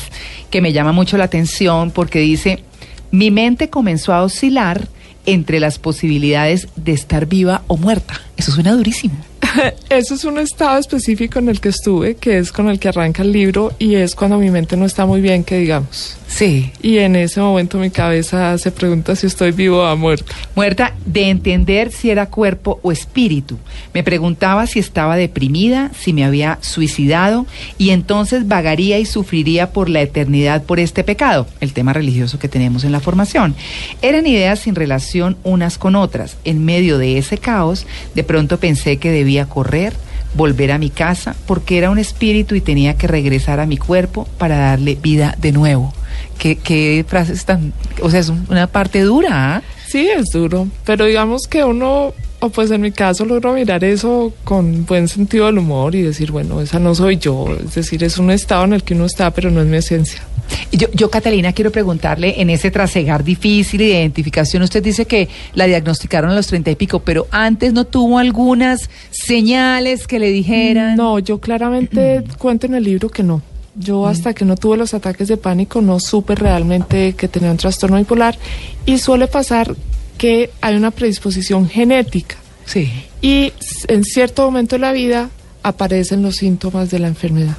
que 0.49 0.59
me 0.59 0.73
llama 0.73 0.93
mucho 0.93 1.17
la 1.17 1.25
atención 1.25 1.91
porque 1.91 2.17
dice, 2.17 2.63
mi 3.11 3.29
mente 3.29 3.69
comenzó 3.69 4.11
a 4.13 4.23
oscilar 4.23 4.87
entre 5.27 5.59
las 5.59 5.77
posibilidades 5.77 6.67
de 6.75 6.93
estar 6.93 7.27
viva 7.27 7.61
o 7.67 7.77
muerta. 7.77 8.19
Eso 8.37 8.51
suena 8.51 8.71
durísimo. 8.73 9.13
Eso 9.89 10.15
es 10.15 10.23
un 10.23 10.39
estado 10.39 10.77
específico 10.79 11.39
en 11.39 11.49
el 11.49 11.59
que 11.59 11.69
estuve, 11.69 12.15
que 12.15 12.37
es 12.37 12.51
con 12.51 12.69
el 12.69 12.79
que 12.79 12.89
arranca 12.89 13.23
el 13.23 13.31
libro 13.31 13.73
y 13.79 13.95
es 13.95 14.15
cuando 14.15 14.37
mi 14.37 14.49
mente 14.49 14.77
no 14.77 14.85
está 14.85 15.05
muy 15.05 15.21
bien, 15.21 15.43
que 15.43 15.57
digamos. 15.57 16.17
Sí. 16.31 16.71
Y 16.81 16.97
en 16.99 17.15
ese 17.17 17.41
momento 17.41 17.77
mi 17.77 17.89
cabeza 17.89 18.57
se 18.57 18.71
pregunta 18.71 19.15
si 19.15 19.27
estoy 19.27 19.51
vivo 19.51 19.83
o 19.83 19.97
muerta. 19.97 20.33
Muerta 20.55 20.95
de 21.05 21.29
entender 21.29 21.91
si 21.91 22.09
era 22.09 22.27
cuerpo 22.27 22.79
o 22.83 22.91
espíritu. 22.91 23.57
Me 23.93 24.01
preguntaba 24.01 24.65
si 24.65 24.79
estaba 24.79 25.17
deprimida, 25.17 25.91
si 25.99 26.13
me 26.13 26.23
había 26.23 26.57
suicidado 26.61 27.45
y 27.77 27.89
entonces 27.89 28.47
vagaría 28.47 28.97
y 28.97 29.05
sufriría 29.05 29.71
por 29.71 29.89
la 29.89 30.01
eternidad 30.01 30.63
por 30.63 30.79
este 30.79 31.03
pecado, 31.03 31.47
el 31.59 31.73
tema 31.73 31.93
religioso 31.93 32.39
que 32.39 32.47
tenemos 32.47 32.85
en 32.85 32.93
la 32.93 33.01
formación. 33.01 33.53
Eran 34.01 34.25
ideas 34.25 34.59
sin 34.59 34.75
relación 34.75 35.37
unas 35.43 35.77
con 35.77 35.95
otras. 35.95 36.37
En 36.45 36.63
medio 36.63 36.97
de 36.97 37.17
ese 37.17 37.37
caos, 37.37 37.85
de 38.15 38.23
pronto 38.23 38.57
pensé 38.57 38.97
que 38.97 39.11
debía 39.11 39.40
correr, 39.47 39.93
volver 40.33 40.71
a 40.71 40.77
mi 40.77 40.89
casa, 40.89 41.35
porque 41.45 41.77
era 41.77 41.89
un 41.89 41.97
espíritu 41.99 42.55
y 42.55 42.61
tenía 42.61 42.95
que 42.95 43.07
regresar 43.07 43.59
a 43.59 43.65
mi 43.65 43.77
cuerpo 43.77 44.27
para 44.37 44.57
darle 44.57 44.95
vida 44.95 45.35
de 45.39 45.51
nuevo. 45.51 45.93
¿Qué, 46.37 46.55
qué 46.57 47.05
frases 47.07 47.45
tan... 47.45 47.73
O 48.01 48.09
sea, 48.09 48.19
es 48.19 48.29
un- 48.29 48.45
una 48.49 48.67
parte 48.67 49.01
dura, 49.01 49.57
¿ah? 49.57 49.61
Sí, 49.87 50.07
es 50.09 50.27
duro, 50.33 50.67
pero 50.85 51.05
digamos 51.05 51.47
que 51.49 51.63
uno, 51.65 52.13
o 52.41 52.49
pues 52.49 52.71
en 52.71 52.81
mi 52.81 52.91
caso, 52.91 53.23
logro 53.23 53.53
mirar 53.53 53.83
eso 53.83 54.33
con 54.43 54.85
buen 54.87 55.07
sentido 55.07 55.45
del 55.45 55.59
humor 55.59 55.93
y 55.93 56.01
decir, 56.01 56.31
bueno, 56.31 56.59
esa 56.59 56.79
no 56.79 56.95
soy 56.95 57.17
yo, 57.17 57.45
es 57.63 57.75
decir, 57.75 58.03
es 58.03 58.17
un 58.17 58.31
estado 58.31 58.65
en 58.65 58.73
el 58.73 58.83
que 58.83 58.95
uno 58.95 59.05
está, 59.05 59.31
pero 59.31 59.51
no 59.51 59.61
es 59.61 59.67
mi 59.67 59.77
esencia. 59.77 60.23
Yo, 60.71 60.87
yo, 60.91 61.11
Catalina, 61.11 61.53
quiero 61.53 61.71
preguntarle, 61.71 62.41
en 62.41 62.49
ese 62.49 62.71
trasegar 62.71 63.23
difícil 63.23 63.77
de 63.77 63.89
identificación, 63.89 64.63
usted 64.63 64.81
dice 64.81 65.05
que 65.05 65.29
la 65.53 65.67
diagnosticaron 65.67 66.31
a 66.31 66.35
los 66.35 66.47
treinta 66.47 66.71
y 66.71 66.75
pico, 66.75 66.99
pero 66.99 67.27
antes 67.29 67.73
no 67.73 67.85
tuvo 67.85 68.17
algunas 68.17 68.89
señales 69.11 70.07
que 70.07 70.17
le 70.17 70.31
dijeran. 70.31 70.95
No, 70.95 71.19
yo 71.19 71.39
claramente 71.39 72.23
cuento 72.39 72.65
en 72.65 72.73
el 72.73 72.83
libro 72.83 73.09
que 73.09 73.21
no. 73.21 73.43
Yo 73.75 74.07
hasta 74.07 74.33
que 74.33 74.45
no 74.45 74.57
tuve 74.57 74.77
los 74.77 74.93
ataques 74.95 75.27
de 75.27 75.37
pánico 75.37 75.79
no 75.79 75.99
supe 75.99 76.35
realmente 76.35 77.13
que 77.13 77.27
tenía 77.29 77.51
un 77.51 77.57
trastorno 77.57 77.97
bipolar 77.97 78.37
y 78.85 78.97
suele 78.97 79.27
pasar 79.27 79.75
que 80.17 80.49
hay 80.61 80.75
una 80.75 80.91
predisposición 80.91 81.67
genética 81.69 82.35
Sí. 82.65 82.91
y 83.21 83.51
en 83.87 84.03
cierto 84.03 84.43
momento 84.45 84.75
de 84.75 84.79
la 84.79 84.91
vida 84.91 85.29
aparecen 85.63 86.21
los 86.21 86.35
síntomas 86.37 86.89
de 86.91 86.99
la 86.99 87.07
enfermedad. 87.07 87.57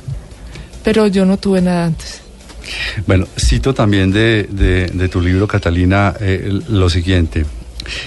Pero 0.85 1.07
yo 1.07 1.25
no 1.25 1.37
tuve 1.39 1.61
nada 1.61 1.87
antes. 1.87 2.21
Bueno, 3.07 3.27
cito 3.39 3.75
también 3.75 4.13
de, 4.13 4.45
de- 4.51 4.87
de 4.87 5.09
tu 5.09 5.21
libro, 5.21 5.47
Catalina, 5.49 6.15
eh, 6.21 6.61
lo 6.69 6.89
siguiente. 6.91 7.45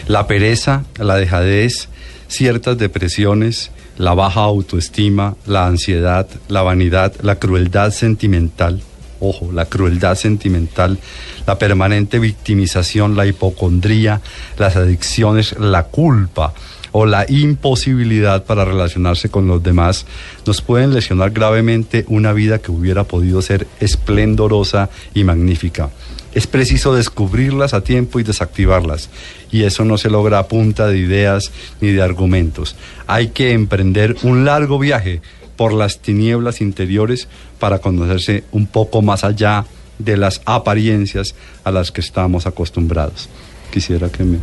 La 0.07 0.27
pereza, 0.27 0.85
la 0.97 1.15
dejadez, 1.17 1.89
ciertas 2.27 2.77
depresiones, 2.77 3.71
la 3.97 4.13
baja 4.13 4.41
autoestima, 4.41 5.35
la 5.45 5.67
ansiedad, 5.67 6.27
la 6.47 6.61
vanidad, 6.61 7.13
la 7.21 7.35
crueldad 7.35 7.91
sentimental, 7.91 8.81
ojo, 9.27 9.51
la 9.51 9.65
crueldad 9.65 10.15
sentimental, 10.15 10.99
la 11.45 11.57
permanente 11.57 12.19
victimización, 12.19 13.15
la 13.15 13.25
hipocondría, 13.25 14.21
las 14.57 14.75
adicciones, 14.75 15.57
la 15.59 15.83
culpa 15.83 16.53
o 16.97 17.05
la 17.05 17.25
imposibilidad 17.27 18.45
para 18.45 18.63
relacionarse 18.63 19.27
con 19.27 19.47
los 19.47 19.61
demás 19.61 20.05
nos 20.47 20.61
pueden 20.61 20.93
lesionar 20.93 21.31
gravemente 21.31 22.05
una 22.07 22.31
vida 22.31 22.59
que 22.59 22.71
hubiera 22.71 23.03
podido 23.03 23.41
ser 23.41 23.67
esplendorosa 23.81 24.89
y 25.13 25.25
magnífica. 25.25 25.89
Es 26.33 26.47
preciso 26.47 26.95
descubrirlas 26.95 27.73
a 27.73 27.81
tiempo 27.81 28.19
y 28.21 28.23
desactivarlas, 28.23 29.09
y 29.51 29.63
eso 29.63 29.83
no 29.83 29.97
se 29.97 30.09
logra 30.09 30.39
a 30.39 30.47
punta 30.47 30.87
de 30.87 30.97
ideas 30.97 31.51
ni 31.81 31.91
de 31.91 32.01
argumentos. 32.01 32.77
Hay 33.07 33.27
que 33.29 33.51
emprender 33.51 34.15
un 34.23 34.45
largo 34.45 34.79
viaje 34.79 35.21
por 35.55 35.73
las 35.73 35.99
tinieblas 35.99 36.61
interiores 36.61 37.27
para 37.59 37.79
conocerse 37.79 38.43
un 38.51 38.65
poco 38.67 39.01
más 39.01 39.23
allá 39.23 39.65
de 39.99 40.17
las 40.17 40.41
apariencias 40.45 41.35
a 41.63 41.71
las 41.71 41.91
que 41.91 42.01
estamos 42.01 42.45
acostumbrados. 42.47 43.29
Quisiera 43.71 44.09
que 44.09 44.23
me... 44.23 44.37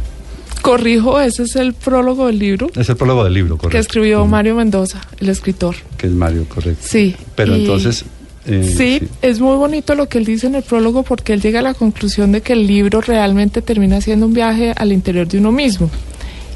Corrijo, 0.63 1.21
ese 1.21 1.43
es 1.43 1.57
el 1.57 1.75
prólogo 1.75 2.27
del 2.29 2.39
libro 2.39 2.71
Es 2.77 2.89
el 2.89 2.97
prólogo 2.97 3.25
del 3.25 3.35
libro, 3.35 3.57
correcto. 3.57 3.73
que 3.73 3.79
escribió. 3.79 4.25
Mario 4.27 4.55
Mendoza, 4.55 5.01
el 5.19 5.29
escritor. 5.29 5.75
Que 5.97 6.07
es 6.07 6.13
Mario, 6.13 6.47
correcto. 6.49 6.85
Sí. 6.87 7.17
Pero 7.35 7.57
y- 7.57 7.61
entonces... 7.63 8.05
eh, 8.47 8.73
Sí, 8.77 9.03
es 9.23 9.41
muy 9.41 9.57
bonito 9.57 9.95
lo 9.95 10.09
que 10.09 10.19
él 10.19 10.25
dice 10.25 10.47
en 10.47 10.55
el 10.55 10.63
prólogo 10.63 11.03
porque 11.03 11.33
él 11.33 11.41
llega 11.43 11.59
a 11.61 11.63
la 11.63 11.75
conclusión 11.75 12.31
de 12.33 12.43
que 12.43 12.53
el 12.53 12.67
libro 12.67 13.01
realmente 13.01 13.61
termina 13.61 14.01
siendo 14.01 14.27
un 14.27 14.35
viaje 14.35 14.73
al 14.77 14.93
interior 14.93 15.27
de 15.27 15.39
uno 15.39 15.51
mismo 15.53 15.91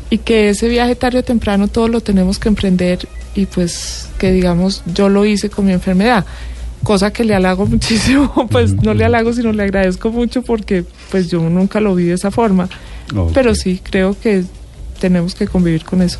y 0.08 0.18
que 0.18 0.50
ese 0.50 0.68
viaje 0.68 0.94
tarde 0.94 1.18
o 1.18 1.24
temprano 1.24 1.66
todos 1.68 1.90
lo 1.90 2.00
tenemos 2.00 2.38
que 2.38 2.48
emprender 2.48 3.08
y 3.36 3.46
pues 3.46 4.08
que 4.18 4.32
digamos 4.32 4.82
yo 4.86 5.08
lo 5.08 5.24
hice 5.24 5.50
con 5.50 5.66
mi 5.66 5.72
enfermedad, 5.72 6.24
cosa 6.82 7.12
que 7.12 7.24
le 7.24 7.34
halago 7.34 7.66
muchísimo, 7.74 8.46
pues 8.50 8.74
no 8.74 8.94
le 8.94 9.04
halago 9.04 9.32
sino 9.32 9.52
le 9.52 9.62
agradezco 9.62 10.10
mucho 10.10 10.42
porque 10.42 10.84
pues 11.10 11.28
yo 11.30 11.40
nunca 11.40 11.80
lo 11.80 11.94
vi 11.94 12.04
de 12.04 12.14
esa 12.14 12.30
forma, 12.30 12.68
pero 13.34 13.54
sí 13.54 13.80
creo 13.82 14.18
que 14.18 14.44
tenemos 15.00 15.34
que 15.34 15.46
convivir 15.46 15.84
con 15.84 16.00
eso. 16.02 16.18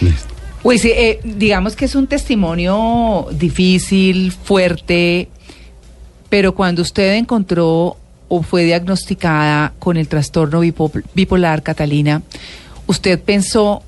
Listo. 0.00 0.34
Pues 0.62 0.82
sí, 0.82 0.90
eh, 0.94 1.20
digamos 1.24 1.74
que 1.76 1.84
es 1.86 1.94
un 1.94 2.06
testimonio 2.08 3.26
difícil, 3.32 4.32
fuerte, 4.32 5.28
pero 6.28 6.54
cuando 6.54 6.82
usted 6.82 7.14
encontró 7.14 7.96
o 8.28 8.42
fue 8.42 8.64
diagnosticada 8.64 9.72
con 9.78 9.96
el 9.96 10.08
trastorno 10.08 10.60
bipo- 10.62 11.02
bipolar, 11.14 11.62
Catalina, 11.62 12.20
¿usted 12.86 13.18
pensó 13.20 13.82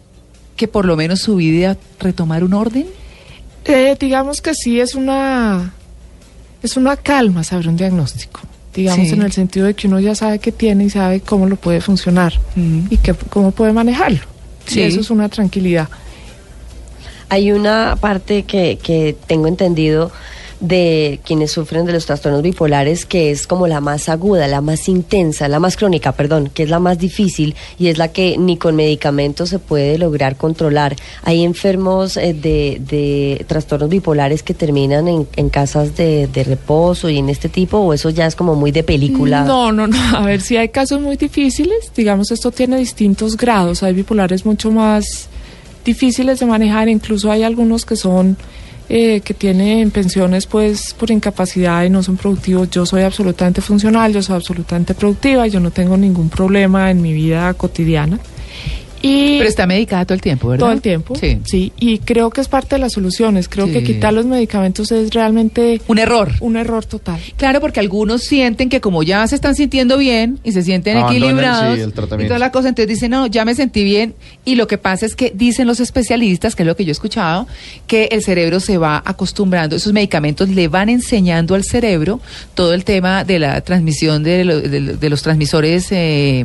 que 0.61 0.69
por 0.69 0.85
lo 0.85 0.95
menos 0.95 1.21
su 1.21 1.37
vida 1.37 1.79
retomar 2.01 2.45
un 2.45 2.53
orden? 2.53 2.85
Eh, 3.65 3.97
digamos 3.99 4.43
que 4.43 4.53
sí 4.55 4.79
es 4.79 4.95
una 4.95 5.73
es 6.63 6.77
una 6.77 6.99
calma 6.99 7.45
saber 7.45 7.67
un 7.69 7.79
diagnóstico. 7.79 8.41
Digamos 8.75 9.09
Sí. 9.09 9.15
en 9.15 9.23
el 9.23 9.33
sentido 9.33 9.65
de 9.65 9.73
que 9.73 9.89
uno 9.89 10.01
ya 10.01 10.15
sabe 10.15 10.39
qué 10.39 10.53
tiene 10.53 10.85
y 10.85 10.91
sabe 10.91 11.21
cómo 11.23 11.47
lo 11.47 11.57
puede 11.57 11.81
funcionar 11.81 12.35
y 12.91 12.99
que, 12.99 13.15
cómo 13.15 13.53
puede 13.53 13.73
manejarlo. 13.73 14.21
Sí. 14.67 14.81
Y 14.81 14.83
eso 14.83 15.01
es 15.01 15.09
una 15.09 15.31
tranquilidad. 15.31 15.89
Hay 17.31 17.53
una 17.53 17.97
parte 17.99 18.43
que, 18.43 18.79
que 18.83 19.17
tengo 19.27 19.47
entendido 19.47 20.13
de 20.61 21.21
quienes 21.25 21.53
sufren 21.53 21.87
de 21.87 21.93
los 21.93 22.07
trastornos 22.07 22.43
bipolares 22.43 23.07
que 23.07 23.31
es 23.31 23.47
como 23.47 23.67
la 23.67 23.81
más 23.81 24.09
aguda, 24.09 24.47
la 24.47 24.61
más 24.61 24.89
intensa, 24.89 25.49
la 25.49 25.59
más 25.59 25.77
crónica, 25.77 26.13
perdón, 26.13 26.51
que 26.53 26.63
es 26.65 26.71
la 26.71 26.79
más 26.79 26.99
difícil 26.99 27.55
y 27.79 27.89
es 27.89 27.99
la 27.99 28.09
que 28.09 28.37
ni 28.39 28.57
con 28.59 28.77
medicamentos 28.77 29.49
se 29.49 29.59
puede 29.59 29.97
lograr 29.99 30.37
controlar. 30.37 30.97
Hay 31.23 31.45
enfermos 31.45 32.17
eh, 32.17 32.35
de, 32.35 32.81
de 32.87 33.45
trastornos 33.49 33.89
bipolares 33.89 34.43
que 34.43 34.55
terminan 34.55 35.09
en, 35.09 35.27
en 35.37 35.49
casas 35.49 35.97
de, 35.97 36.27
de 36.27 36.45
reposo 36.45 37.09
y 37.09 37.19
en 37.19 37.31
este 37.31 37.49
tipo, 37.49 37.79
o 37.79 37.95
eso 37.95 38.11
ya 38.11 38.27
es 38.27 38.37
como 38.37 38.55
muy 38.55 38.71
de 38.71 38.83
película. 38.83 39.45
No, 39.45 39.73
no, 39.73 39.87
no. 39.87 39.97
A 40.17 40.25
ver, 40.25 40.41
si 40.41 40.57
hay 40.57 40.69
casos 40.69 41.01
muy 41.01 41.17
difíciles, 41.17 41.91
digamos, 41.97 42.31
esto 42.31 42.51
tiene 42.51 42.77
distintos 42.77 43.37
grados. 43.37 43.83
Hay 43.83 43.95
bipolares 43.95 44.45
mucho 44.45 44.71
más 44.71 45.29
difíciles 45.85 46.39
de 46.41 46.47
manejar, 46.47 46.89
incluso 46.89 47.31
hay 47.31 47.43
algunos 47.43 47.87
que 47.87 47.97
son 47.97 48.37
eh, 48.93 49.21
que 49.21 49.35
tienen 49.35 49.93
pensiones 49.93 50.47
pues 50.47 50.95
por 50.95 51.13
incapacidad 51.13 51.85
y 51.85 51.91
no 51.91 52.03
son 52.03 52.17
productivos. 52.17 52.69
Yo 52.71 52.85
soy 52.85 53.03
absolutamente 53.03 53.61
funcional, 53.61 54.13
yo 54.13 54.21
soy 54.21 54.35
absolutamente 54.35 54.95
productiva, 54.95 55.47
yo 55.47 55.61
no 55.61 55.71
tengo 55.71 55.97
ningún 55.97 56.29
problema 56.29 56.91
en 56.91 57.01
mi 57.01 57.13
vida 57.13 57.55
cotidiana. 57.55 58.19
Y 59.03 59.39
Pero 59.39 59.49
está 59.49 59.67
medicada 59.67 60.05
todo 60.05 60.15
el 60.15 60.21
tiempo, 60.21 60.49
¿verdad? 60.49 60.67
todo 60.67 60.73
el 60.73 60.83
tiempo, 60.83 61.15
Sí. 61.15 61.73
y 61.79 61.99
creo 62.01 62.29
que 62.31 62.43
es 62.43 62.49
parte 62.49 62.75
de 62.75 62.81
las 62.81 62.93
soluciones. 62.93 63.49
Creo 63.49 63.67
que 63.67 63.81
Sí. 63.81 63.87
quitar 63.95 64.13
los 64.13 64.27
medicamentos 64.27 64.93
es 64.93 65.15
realmente 65.15 65.81
Un 65.89 65.99
error. 65.99 66.33
un 66.41 66.57
error 66.59 66.85
total. 66.85 67.19
Claro, 67.37 67.61
porque 67.63 67.81
algunos 67.81 68.23
sienten 68.25 68.69
que 68.69 68.83
como 68.83 69.03
ya 69.03 69.27
se 69.27 69.35
están 69.37 69.55
sintiendo 69.55 69.97
bien 69.97 70.39
y 70.45 70.53
se 70.53 70.63
sienten 70.63 70.99
equilibrados 70.99 71.77
sí, 71.77 71.83
el 71.83 71.89
y 71.89 71.93
tratamiento. 71.93 72.29
toda 72.35 72.39
la 72.39 72.53
cosa, 72.53 72.69
entonces 72.69 72.89
dicen, 72.95 73.11
no, 73.13 73.27
ya 73.27 73.45
me 73.47 73.55
sentí 73.55 73.85
bien. 73.85 74.15
Y 74.45 74.57
lo 74.57 74.67
que 74.67 74.77
pasa 74.77 75.07
es 75.07 75.17
que 75.17 75.33
dicen 75.35 75.67
los 75.67 75.81
especialistas, 75.81 76.55
que 76.55 76.63
es 76.63 76.67
lo 76.67 76.77
que 76.77 76.85
yo 76.85 76.91
he 76.91 76.93
escuchado, 76.93 77.47
que 77.87 78.11
el 78.13 78.23
cerebro 78.23 78.61
se 78.61 78.77
va 78.77 79.03
acostumbrando, 79.07 79.77
esos 79.77 79.95
medicamentos 79.95 80.49
le 80.51 80.69
van 80.69 80.91
enseñando 80.91 81.55
al 81.55 81.65
cerebro 81.65 82.21
todo 82.55 82.75
el 82.75 82.85
tema 82.85 83.25
de 83.25 83.39
la 83.39 83.61
transmisión 83.63 84.23
de, 84.23 84.45
lo- 84.45 84.61
de 84.61 84.81
lo- 84.81 84.97
de 84.97 85.09
los 85.09 85.23
transmisores. 85.23 85.87
Eh, 85.91 86.45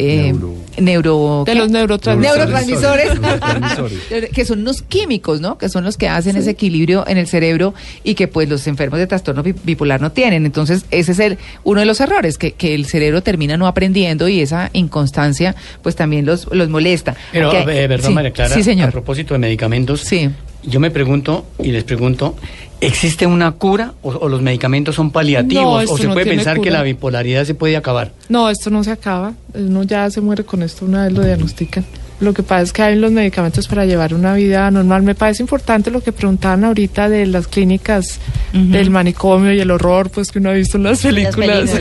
eh, 0.00 0.32
Neuro- 0.32 0.54
neuro 0.78 1.42
De 1.46 1.54
los 1.54 1.70
neurotransmisores. 1.70 3.20
neurotransmisores, 3.20 4.30
que 4.34 4.44
son 4.44 4.60
unos 4.60 4.82
químicos, 4.82 5.40
¿no? 5.40 5.58
Que 5.58 5.68
son 5.68 5.84
los 5.84 5.96
que 5.96 6.08
hacen 6.08 6.36
ese 6.36 6.50
equilibrio 6.50 7.04
en 7.06 7.18
el 7.18 7.26
cerebro 7.26 7.74
y 8.04 8.14
que 8.14 8.28
pues 8.28 8.48
los 8.48 8.66
enfermos 8.66 8.98
de 8.98 9.06
trastorno 9.06 9.42
bi- 9.42 9.54
bipolar 9.64 10.00
no 10.00 10.12
tienen. 10.12 10.46
Entonces, 10.46 10.84
ese 10.90 11.12
es 11.12 11.18
el 11.18 11.38
uno 11.64 11.80
de 11.80 11.86
los 11.86 12.00
errores, 12.00 12.38
que, 12.38 12.52
que 12.52 12.74
el 12.74 12.86
cerebro 12.86 13.22
termina 13.22 13.56
no 13.56 13.66
aprendiendo 13.66 14.28
y 14.28 14.40
esa 14.40 14.70
inconstancia 14.72 15.54
pues 15.82 15.96
también 15.96 16.26
los, 16.26 16.46
los 16.52 16.68
molesta. 16.68 17.14
Pero, 17.32 17.52
eh, 17.52 17.88
perdón, 17.88 18.08
sí, 18.08 18.14
María 18.14 18.30
Clara, 18.32 18.54
Sí, 18.54 18.60
a 18.60 18.64
señor. 18.64 18.90
propósito 18.92 19.34
de 19.34 19.38
medicamentos, 19.38 20.00
Sí. 20.00 20.30
Yo 20.62 20.80
me 20.80 20.90
pregunto 20.90 21.44
y 21.58 21.72
les 21.72 21.84
pregunto, 21.84 22.34
¿existe 22.80 23.26
una 23.26 23.52
cura 23.52 23.94
o, 24.02 24.10
o 24.10 24.28
los 24.28 24.42
medicamentos 24.42 24.94
son 24.94 25.10
paliativos? 25.10 25.90
¿O 25.90 25.96
se 25.96 26.06
no 26.06 26.12
puede 26.14 26.26
pensar 26.26 26.60
que 26.60 26.70
la 26.70 26.82
bipolaridad 26.82 27.44
se 27.44 27.54
puede 27.54 27.76
acabar? 27.76 28.12
No, 28.28 28.50
esto 28.50 28.70
no 28.70 28.84
se 28.84 28.90
acaba. 28.90 29.34
Uno 29.54 29.82
ya 29.82 30.10
se 30.10 30.20
muere 30.20 30.44
con 30.44 30.62
esto 30.62 30.84
una 30.84 31.04
vez 31.04 31.12
lo 31.12 31.22
diagnostican. 31.24 31.84
Lo 32.20 32.34
que 32.34 32.42
pasa 32.42 32.62
es 32.62 32.72
que 32.74 32.82
hay 32.82 32.96
los 32.96 33.10
medicamentos 33.12 33.66
para 33.66 33.86
llevar 33.86 34.12
una 34.12 34.34
vida 34.34 34.70
normal. 34.70 35.02
Me 35.02 35.14
parece 35.14 35.42
importante 35.42 35.90
lo 35.90 36.02
que 36.02 36.12
preguntaban 36.12 36.64
ahorita 36.64 37.08
de 37.08 37.24
las 37.26 37.48
clínicas 37.48 38.20
del 38.52 38.90
manicomio 38.90 39.52
y 39.52 39.60
el 39.60 39.70
horror 39.70 40.10
pues 40.10 40.30
que 40.30 40.38
uno 40.38 40.50
ha 40.50 40.52
visto 40.52 40.76
en 40.76 40.82
las 40.84 41.02
Las 41.04 41.12
películas. 41.12 41.70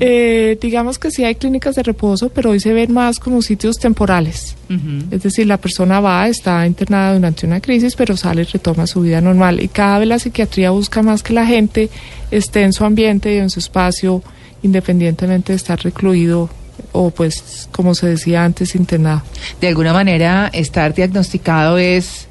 Eh, 0.00 0.58
digamos 0.60 0.98
que 0.98 1.10
sí 1.10 1.24
hay 1.24 1.36
clínicas 1.36 1.76
de 1.76 1.82
reposo, 1.82 2.28
pero 2.28 2.50
hoy 2.50 2.58
se 2.58 2.72
ven 2.72 2.92
más 2.92 3.20
como 3.20 3.42
sitios 3.42 3.78
temporales. 3.78 4.56
Es 5.10 5.22
decir, 5.22 5.46
la 5.46 5.58
persona 5.58 6.00
va, 6.00 6.26
está 6.26 6.66
internada 6.66 7.14
durante 7.14 7.46
una 7.46 7.60
crisis, 7.60 7.94
pero 7.94 8.16
sale 8.16 8.42
y 8.42 8.44
retoma 8.44 8.86
su 8.86 9.02
vida 9.02 9.20
normal. 9.20 9.60
Y 9.60 9.68
cada 9.68 10.00
vez 10.00 10.08
la 10.08 10.18
psiquiatría 10.18 10.70
busca 10.70 11.02
más 11.02 11.22
que 11.22 11.32
la 11.32 11.46
gente 11.46 11.90
esté 12.30 12.62
en 12.62 12.72
su 12.72 12.84
ambiente 12.84 13.34
y 13.34 13.38
en 13.38 13.50
su 13.50 13.60
espacio, 13.60 14.22
independientemente 14.62 15.52
de 15.52 15.56
estar 15.56 15.80
recluido 15.80 16.50
o, 16.94 17.10
pues, 17.10 17.68
como 17.72 17.94
se 17.94 18.06
decía 18.06 18.44
antes, 18.44 18.74
internado. 18.76 19.22
De 19.60 19.68
alguna 19.68 19.92
manera, 19.92 20.48
estar 20.52 20.94
diagnosticado 20.94 21.76
es 21.76 22.28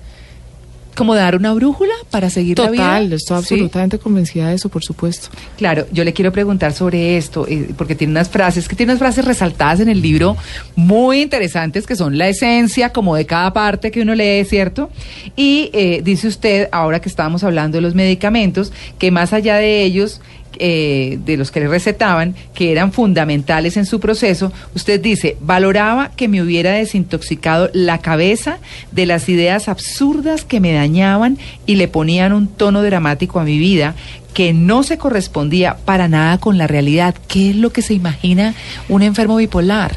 como 0.95 1.15
dar 1.15 1.35
una 1.35 1.53
brújula 1.53 1.93
para 2.11 2.29
seguir 2.29 2.57
la 2.59 2.69
vida. 2.69 2.83
Total, 2.83 3.13
estoy 3.13 3.37
¿Sí? 3.37 3.39
absolutamente 3.39 3.99
convencida 3.99 4.49
de 4.49 4.55
eso, 4.55 4.69
por 4.69 4.83
supuesto. 4.83 5.29
Claro, 5.57 5.85
yo 5.91 6.03
le 6.03 6.13
quiero 6.13 6.31
preguntar 6.31 6.73
sobre 6.73 7.17
esto, 7.17 7.45
eh, 7.47 7.69
porque 7.77 7.95
tiene 7.95 8.11
unas 8.11 8.29
frases, 8.29 8.67
que 8.67 8.75
tiene 8.75 8.93
unas 8.93 8.99
frases 8.99 9.25
resaltadas 9.25 9.79
en 9.79 9.89
el 9.89 10.01
libro 10.01 10.37
muy 10.75 11.21
interesantes, 11.21 11.85
que 11.85 11.95
son 11.95 12.17
la 12.17 12.27
esencia 12.29 12.93
como 12.93 13.15
de 13.15 13.25
cada 13.25 13.51
parte 13.53 13.91
que 13.91 14.01
uno 14.01 14.15
lee, 14.15 14.45
¿cierto? 14.45 14.89
Y 15.35 15.71
eh, 15.73 16.01
dice 16.03 16.27
usted, 16.27 16.69
ahora 16.71 17.01
que 17.01 17.09
estábamos 17.09 17.43
hablando 17.43 17.77
de 17.77 17.81
los 17.81 17.95
medicamentos, 17.95 18.71
que 18.97 19.11
más 19.11 19.33
allá 19.33 19.55
de 19.55 19.83
ellos, 19.83 20.21
eh, 20.59 21.19
de 21.25 21.37
los 21.37 21.51
que 21.51 21.59
le 21.59 21.67
recetaban, 21.67 22.35
que 22.53 22.71
eran 22.71 22.91
fundamentales 22.91 23.77
en 23.77 23.85
su 23.85 23.99
proceso, 23.99 24.51
usted 24.75 25.01
dice, 25.01 25.37
valoraba 25.41 26.11
que 26.15 26.27
me 26.27 26.41
hubiera 26.41 26.71
desintoxicado 26.71 27.69
la 27.73 27.99
cabeza 27.99 28.59
de 28.91 29.05
las 29.05 29.29
ideas 29.29 29.67
absurdas 29.67 30.45
que 30.45 30.59
me 30.59 30.73
dañaban 30.73 31.37
y 31.65 31.75
le 31.75 31.87
ponían 31.87 32.33
un 32.33 32.47
tono 32.47 32.81
dramático 32.83 33.39
a 33.39 33.43
mi 33.43 33.57
vida 33.57 33.95
que 34.33 34.53
no 34.53 34.83
se 34.83 34.97
correspondía 34.97 35.77
para 35.85 36.07
nada 36.07 36.39
con 36.39 36.57
la 36.57 36.67
realidad. 36.67 37.15
¿Qué 37.27 37.51
es 37.51 37.55
lo 37.55 37.71
que 37.71 37.81
se 37.81 37.93
imagina 37.93 38.55
un 38.89 39.03
enfermo 39.03 39.37
bipolar? 39.37 39.91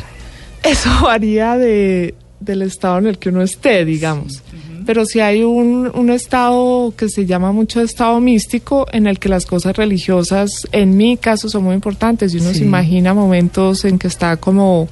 Eso 0.63 0.91
varía 1.03 1.57
de, 1.57 2.15
del 2.41 2.63
estado 2.63 2.99
en 2.99 3.07
el 3.07 3.19
que 3.19 3.31
uno 3.31 3.43
esté, 3.43 3.85
digamos. 3.85 4.43
Pero 4.87 5.05
si 5.05 5.19
hay 5.21 5.43
un, 5.43 5.91
un 5.95 6.11
estado 6.11 6.95
que 6.97 7.09
se 7.09 7.27
llama 7.27 7.51
mucho 7.53 7.81
estado 7.81 8.21
místico, 8.21 8.87
en 8.93 9.07
el 9.09 9.19
que 9.19 9.29
las 9.29 9.45
cosas 9.45 9.77
religiosas, 9.77 10.67
en 10.73 10.97
mi 10.97 11.17
caso, 11.17 11.49
son 11.49 11.65
muy 11.65 11.75
importantes. 11.75 12.33
Y 12.33 12.39
uno 12.39 12.51
Sí. 12.53 12.61
se 12.61 12.65
imagina 12.65 13.13
momentos 13.13 13.85
en 13.85 13.99
que 13.99 14.07
está 14.07 14.37
como, 14.37 14.89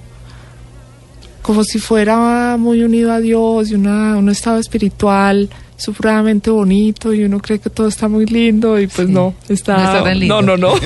como 1.42 1.62
si 1.64 1.78
fuera 1.78 2.56
muy 2.58 2.82
unido 2.82 3.12
a 3.12 3.20
Dios 3.20 3.70
y 3.70 3.74
una, 3.74 4.16
un 4.16 4.28
estado 4.28 4.58
espiritual 4.58 5.48
supremamente 5.76 6.50
bonito 6.50 7.12
y 7.12 7.25
uno 7.25 7.40
cree 7.40 7.59
que 7.59 7.69
todo 7.71 7.88
está 7.88 8.09
muy 8.09 8.26
lindo 8.26 8.78
y 8.81 8.87
pues 8.87 9.09
Sí. 9.09 9.12
no, 9.12 9.35
está... 9.49 9.76
No 9.76 9.85
está 9.85 10.02
tan 10.04 10.19
lindo. 10.21 10.43
No, 10.43 10.57
no, 10.57 10.75
no. 10.75 10.75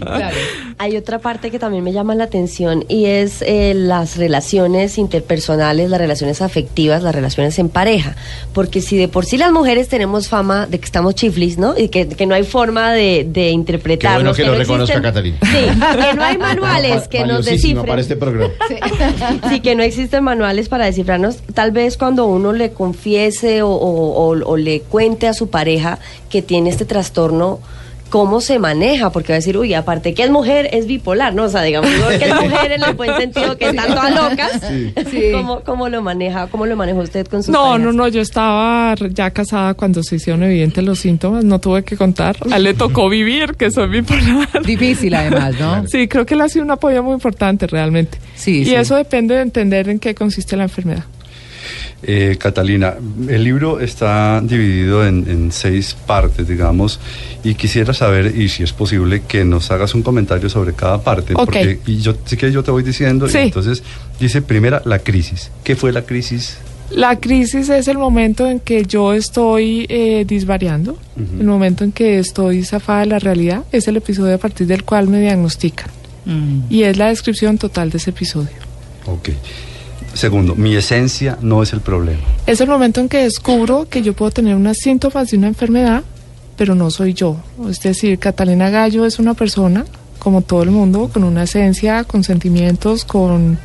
Claro. 0.00 0.36
Hay 0.78 0.96
otra 0.96 1.18
parte 1.18 1.50
que 1.50 1.58
también 1.58 1.82
me 1.84 1.92
llama 1.92 2.14
la 2.14 2.24
atención 2.24 2.84
y 2.88 3.06
es 3.06 3.42
eh, 3.42 3.72
las 3.74 4.16
relaciones 4.16 4.98
interpersonales, 4.98 5.88
las 5.88 5.98
relaciones 6.00 6.42
afectivas, 6.42 7.02
las 7.02 7.14
relaciones 7.14 7.58
en 7.58 7.68
pareja. 7.68 8.16
Porque 8.52 8.80
si 8.80 8.96
de 8.96 9.08
por 9.08 9.24
sí 9.24 9.36
las 9.38 9.52
mujeres 9.52 9.88
tenemos 9.88 10.28
fama 10.28 10.66
de 10.66 10.78
que 10.78 10.84
estamos 10.84 11.14
chiflis, 11.14 11.58
¿no? 11.58 11.78
Y 11.78 11.88
que, 11.88 12.08
que 12.08 12.26
no 12.26 12.34
hay 12.34 12.44
forma 12.44 12.92
de, 12.92 13.26
de 13.28 13.50
interpretarnos. 13.50 14.22
bueno 14.22 14.34
que 14.34 14.44
lo 14.44 14.52
no 14.52 14.58
reconozca, 14.58 14.96
existen- 14.96 15.02
Catalina. 15.02 15.38
Sí, 15.42 15.98
que 16.10 16.14
no 16.16 16.22
hay 16.24 16.38
manuales 16.38 17.08
que 17.08 17.24
nos 17.24 17.44
descifren. 17.46 17.86
para 17.86 18.00
este 18.00 18.16
programa. 18.16 18.52
Sí, 19.48 19.60
que 19.60 19.74
no 19.74 19.82
existen 19.82 20.24
manuales 20.24 20.68
para 20.68 20.86
descifrarnos. 20.86 21.36
Tal 21.54 21.70
vez 21.70 21.96
cuando 21.96 22.26
uno 22.26 22.52
le 22.52 22.70
confiese 23.14 23.62
o, 23.62 23.68
o- 23.70 24.30
o- 24.32 24.44
o 24.50 24.56
le 24.56 24.80
cuente 24.80 25.26
a 25.28 25.34
su 25.34 25.48
pareja 25.48 25.98
que 26.30 26.42
tiene 26.42 26.70
este 26.70 26.84
trastorno, 26.84 27.60
cómo 28.10 28.40
se 28.40 28.58
maneja, 28.60 29.10
porque 29.10 29.32
va 29.32 29.36
a 29.36 29.38
decir, 29.40 29.56
uy, 29.58 29.74
aparte 29.74 30.14
que 30.14 30.22
es 30.22 30.30
mujer, 30.30 30.68
es 30.72 30.86
bipolar, 30.86 31.34
¿no? 31.34 31.44
O 31.44 31.48
sea, 31.48 31.62
digamos, 31.62 31.90
no 31.98 32.08
que 32.10 32.24
es 32.26 32.34
mujer 32.40 32.70
en 32.72 32.82
el 32.84 32.94
buen 32.94 33.16
sentido 33.16 33.56
que 33.56 33.70
están 33.70 33.88
todas 33.88 34.14
locas. 34.14 34.60
Sí. 35.10 35.32
¿Cómo, 35.32 35.60
¿Cómo 35.64 35.88
lo 35.88 36.00
maneja? 36.00 36.46
¿Cómo 36.48 36.66
lo 36.66 36.76
manejó 36.76 37.00
usted 37.00 37.26
con 37.26 37.42
sus 37.42 37.52
No, 37.52 37.62
parejas? 37.70 37.80
no, 37.80 37.92
no, 37.92 38.08
yo 38.08 38.20
estaba 38.20 38.94
ya 39.10 39.30
casada 39.30 39.74
cuando 39.74 40.02
se 40.04 40.16
hicieron 40.16 40.42
evidentes 40.44 40.84
los 40.84 41.00
síntomas, 41.00 41.44
no 41.44 41.58
tuve 41.60 41.82
que 41.82 41.96
contar. 41.96 42.36
A 42.52 42.56
él 42.56 42.62
le 42.64 42.74
tocó 42.74 43.08
vivir, 43.08 43.54
que 43.56 43.70
soy 43.72 43.88
bipolar. 43.88 44.62
Difícil 44.64 45.14
además, 45.14 45.54
¿no? 45.58 45.84
Sí, 45.88 46.06
creo 46.06 46.24
que 46.26 46.34
él 46.34 46.40
ha 46.42 46.48
sido 46.48 46.64
un 46.64 46.70
apoyo 46.70 47.02
muy 47.02 47.14
importante 47.14 47.66
realmente. 47.66 48.18
Sí, 48.36 48.60
y 48.60 48.64
sí. 48.66 48.74
eso 48.74 48.94
depende 48.96 49.34
de 49.34 49.40
entender 49.42 49.88
en 49.88 49.98
qué 49.98 50.14
consiste 50.14 50.56
la 50.56 50.64
enfermedad. 50.64 51.04
Eh, 52.06 52.36
Catalina, 52.38 52.94
el 53.28 53.42
libro 53.44 53.80
está 53.80 54.40
dividido 54.42 55.06
en, 55.06 55.24
en 55.28 55.52
seis 55.52 55.94
partes, 56.06 56.46
digamos, 56.46 57.00
y 57.42 57.54
quisiera 57.54 57.94
saber, 57.94 58.36
y 58.36 58.48
si 58.48 58.62
es 58.62 58.72
posible, 58.72 59.22
que 59.26 59.44
nos 59.44 59.70
hagas 59.70 59.94
un 59.94 60.02
comentario 60.02 60.48
sobre 60.50 60.74
cada 60.74 61.02
parte, 61.02 61.32
Ok. 61.34 61.44
porque 61.46 61.78
y 61.86 61.98
yo 61.98 62.14
sí 62.26 62.36
que 62.36 62.52
yo 62.52 62.62
te 62.62 62.70
voy 62.70 62.82
diciendo, 62.82 63.26
y 63.26 63.30
Sí. 63.30 63.38
entonces 63.38 63.82
dice 64.20 64.42
primera 64.42 64.82
la 64.84 64.98
crisis. 64.98 65.50
¿Qué 65.64 65.76
fue 65.76 65.92
la 65.92 66.02
crisis? 66.02 66.58
La 66.90 67.16
crisis 67.18 67.70
es 67.70 67.88
el 67.88 67.96
momento 67.96 68.46
en 68.48 68.60
que 68.60 68.84
yo 68.84 69.14
estoy 69.14 69.86
eh, 69.88 70.24
disvariando, 70.28 70.98
el 71.16 71.46
momento 71.46 71.82
en 71.84 71.92
que 71.92 72.18
estoy 72.18 72.62
zafada 72.64 73.00
de 73.00 73.06
la 73.06 73.18
realidad, 73.18 73.64
es 73.72 73.88
el 73.88 73.96
episodio 73.96 74.34
a 74.34 74.38
partir 74.38 74.66
del 74.66 74.84
cual 74.84 75.08
me 75.08 75.20
diagnostican. 75.20 75.88
Mm. 76.26 76.60
Y 76.70 76.82
es 76.82 76.96
la 76.98 77.08
descripción 77.08 77.56
total 77.56 77.88
de 77.90 77.96
ese 77.96 78.10
episodio. 78.10 78.50
Ok. 79.06 79.30
Segundo, 80.14 80.54
mi 80.54 80.74
esencia 80.76 81.36
no 81.42 81.62
es 81.62 81.72
el 81.72 81.80
problema. 81.80 82.22
Es 82.46 82.60
el 82.60 82.68
momento 82.68 83.00
en 83.00 83.08
que 83.08 83.18
descubro 83.18 83.88
que 83.88 84.00
yo 84.00 84.14
puedo 84.14 84.30
tener 84.30 84.54
unos 84.54 84.78
síntomas 84.78 85.30
de 85.30 85.36
una 85.36 85.48
enfermedad, 85.48 86.02
pero 86.56 86.74
no 86.74 86.90
soy 86.90 87.14
yo. 87.14 87.36
Es 87.68 87.80
decir, 87.80 88.18
Catalina 88.18 88.70
Gallo 88.70 89.04
es 89.04 89.18
una 89.18 89.34
persona, 89.34 89.84
como 90.20 90.42
todo 90.42 90.62
el 90.62 90.70
mundo, 90.70 91.10
con 91.12 91.24
una 91.24 91.42
esencia, 91.42 92.04
con 92.04 92.24
sentimientos, 92.24 93.04
con... 93.04 93.58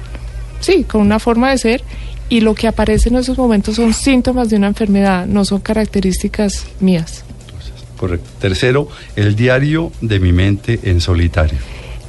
Sí, 0.59 0.83
con 0.83 1.01
una 1.01 1.19
forma 1.19 1.51
de 1.51 1.57
ser. 1.57 1.83
Y 2.27 2.41
lo 2.41 2.53
que 2.53 2.67
aparece 2.67 3.09
en 3.09 3.15
esos 3.15 3.37
momentos 3.37 3.75
son 3.75 3.93
síntomas 3.93 4.49
de 4.49 4.57
una 4.57 4.67
enfermedad, 4.67 5.25
no 5.25 5.45
son 5.45 5.61
características 5.61 6.65
mías. 6.79 7.23
Correcto. 7.97 8.29
Tercero, 8.39 8.87
el 9.15 9.35
diario 9.35 9.91
de 10.01 10.19
mi 10.19 10.31
mente 10.31 10.79
en 10.83 11.01
solitario. 11.01 11.57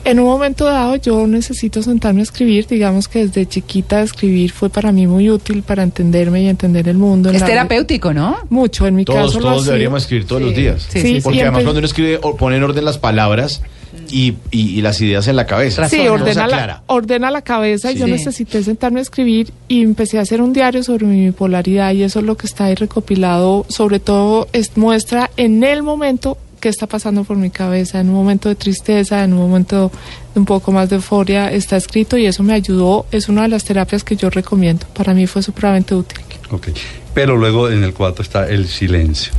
En 0.04 0.18
un 0.18 0.26
momento 0.26 0.64
dado 0.64 0.96
yo 0.96 1.26
necesito 1.26 1.82
sentarme 1.82 2.20
a 2.20 2.22
escribir, 2.22 2.66
digamos 2.66 3.06
que 3.06 3.26
desde 3.26 3.46
chiquita 3.46 4.00
escribir 4.02 4.50
fue 4.50 4.70
para 4.70 4.92
mí 4.92 5.06
muy 5.06 5.28
útil 5.30 5.62
para 5.62 5.82
entenderme 5.82 6.42
y 6.42 6.48
entender 6.48 6.88
el 6.88 6.96
mundo. 6.96 7.30
Es 7.30 7.44
terapéutico, 7.44 8.14
¿no? 8.14 8.38
Mucho, 8.48 8.86
en 8.86 8.94
mi 8.96 9.04
Todos, 9.04 9.34
caso. 9.34 9.38
todos 9.40 9.66
deberíamos 9.66 10.02
escribir 10.02 10.26
todos 10.26 10.42
los 10.42 10.54
días. 10.54 10.86
Sí, 10.88 11.00
sí, 11.00 11.20
Porque 11.22 11.42
además 11.42 11.62
cuando 11.64 11.78
uno 11.80 11.86
escribe, 11.86 12.18
o- 12.22 12.34
pone 12.36 12.56
en 12.56 12.62
orden 12.62 12.84
las 12.84 12.96
palabras 12.98 13.62
y, 14.10 14.34
y- 14.50 14.70
y 14.78 14.80
las 14.80 15.00
ideas 15.02 15.28
en 15.28 15.36
la 15.36 15.46
cabeza. 15.46 15.86
Sí, 15.88 15.98
Razón, 15.98 16.12
ordena 16.22 16.46
la, 16.46 16.82
ordena 16.86 17.30
la 17.30 17.42
cabeza 17.42 17.92
y 17.92 17.96
yo 17.98 18.06
necesité 18.06 18.62
sentarme 18.62 19.00
a 19.00 19.02
escribir 19.02 19.52
y 19.68 19.82
empecé 19.82 20.18
a 20.18 20.22
hacer 20.22 20.40
un 20.40 20.52
diario 20.54 20.82
sobre 20.82 21.04
mi 21.06 21.26
bipolaridad 21.26 21.92
y 21.92 22.04
eso 22.04 22.20
es 22.20 22.24
lo 22.24 22.36
que 22.38 22.46
está 22.46 22.64
ahí 22.64 22.74
recopilado, 22.74 23.66
sobre 23.68 24.00
todo 24.00 24.48
es, 24.54 24.76
muestra 24.76 25.30
en 25.36 25.62
el 25.62 25.82
momento 25.82 26.38
qué 26.60 26.68
está 26.68 26.86
pasando 26.86 27.24
por 27.24 27.36
mi 27.36 27.50
cabeza, 27.50 28.00
en 28.00 28.08
un 28.10 28.14
momento 28.14 28.48
de 28.48 28.54
tristeza, 28.54 29.24
en 29.24 29.32
un 29.32 29.40
momento 29.40 29.90
de 30.34 30.40
un 30.40 30.46
poco 30.46 30.70
más 30.70 30.88
de 30.90 30.96
euforia, 30.96 31.50
está 31.50 31.76
escrito 31.76 32.16
y 32.16 32.26
eso 32.26 32.42
me 32.42 32.52
ayudó, 32.52 33.06
es 33.10 33.28
una 33.28 33.42
de 33.42 33.48
las 33.48 33.64
terapias 33.64 34.04
que 34.04 34.16
yo 34.16 34.30
recomiendo, 34.30 34.86
para 34.94 35.14
mí 35.14 35.26
fue 35.26 35.42
supremamente 35.42 35.94
útil. 35.94 36.20
Ok. 36.50 36.68
Pero 37.14 37.36
luego 37.36 37.70
en 37.70 37.82
el 37.82 37.92
cuarto 37.92 38.22
está 38.22 38.48
el 38.48 38.68
silencio. 38.68 39.32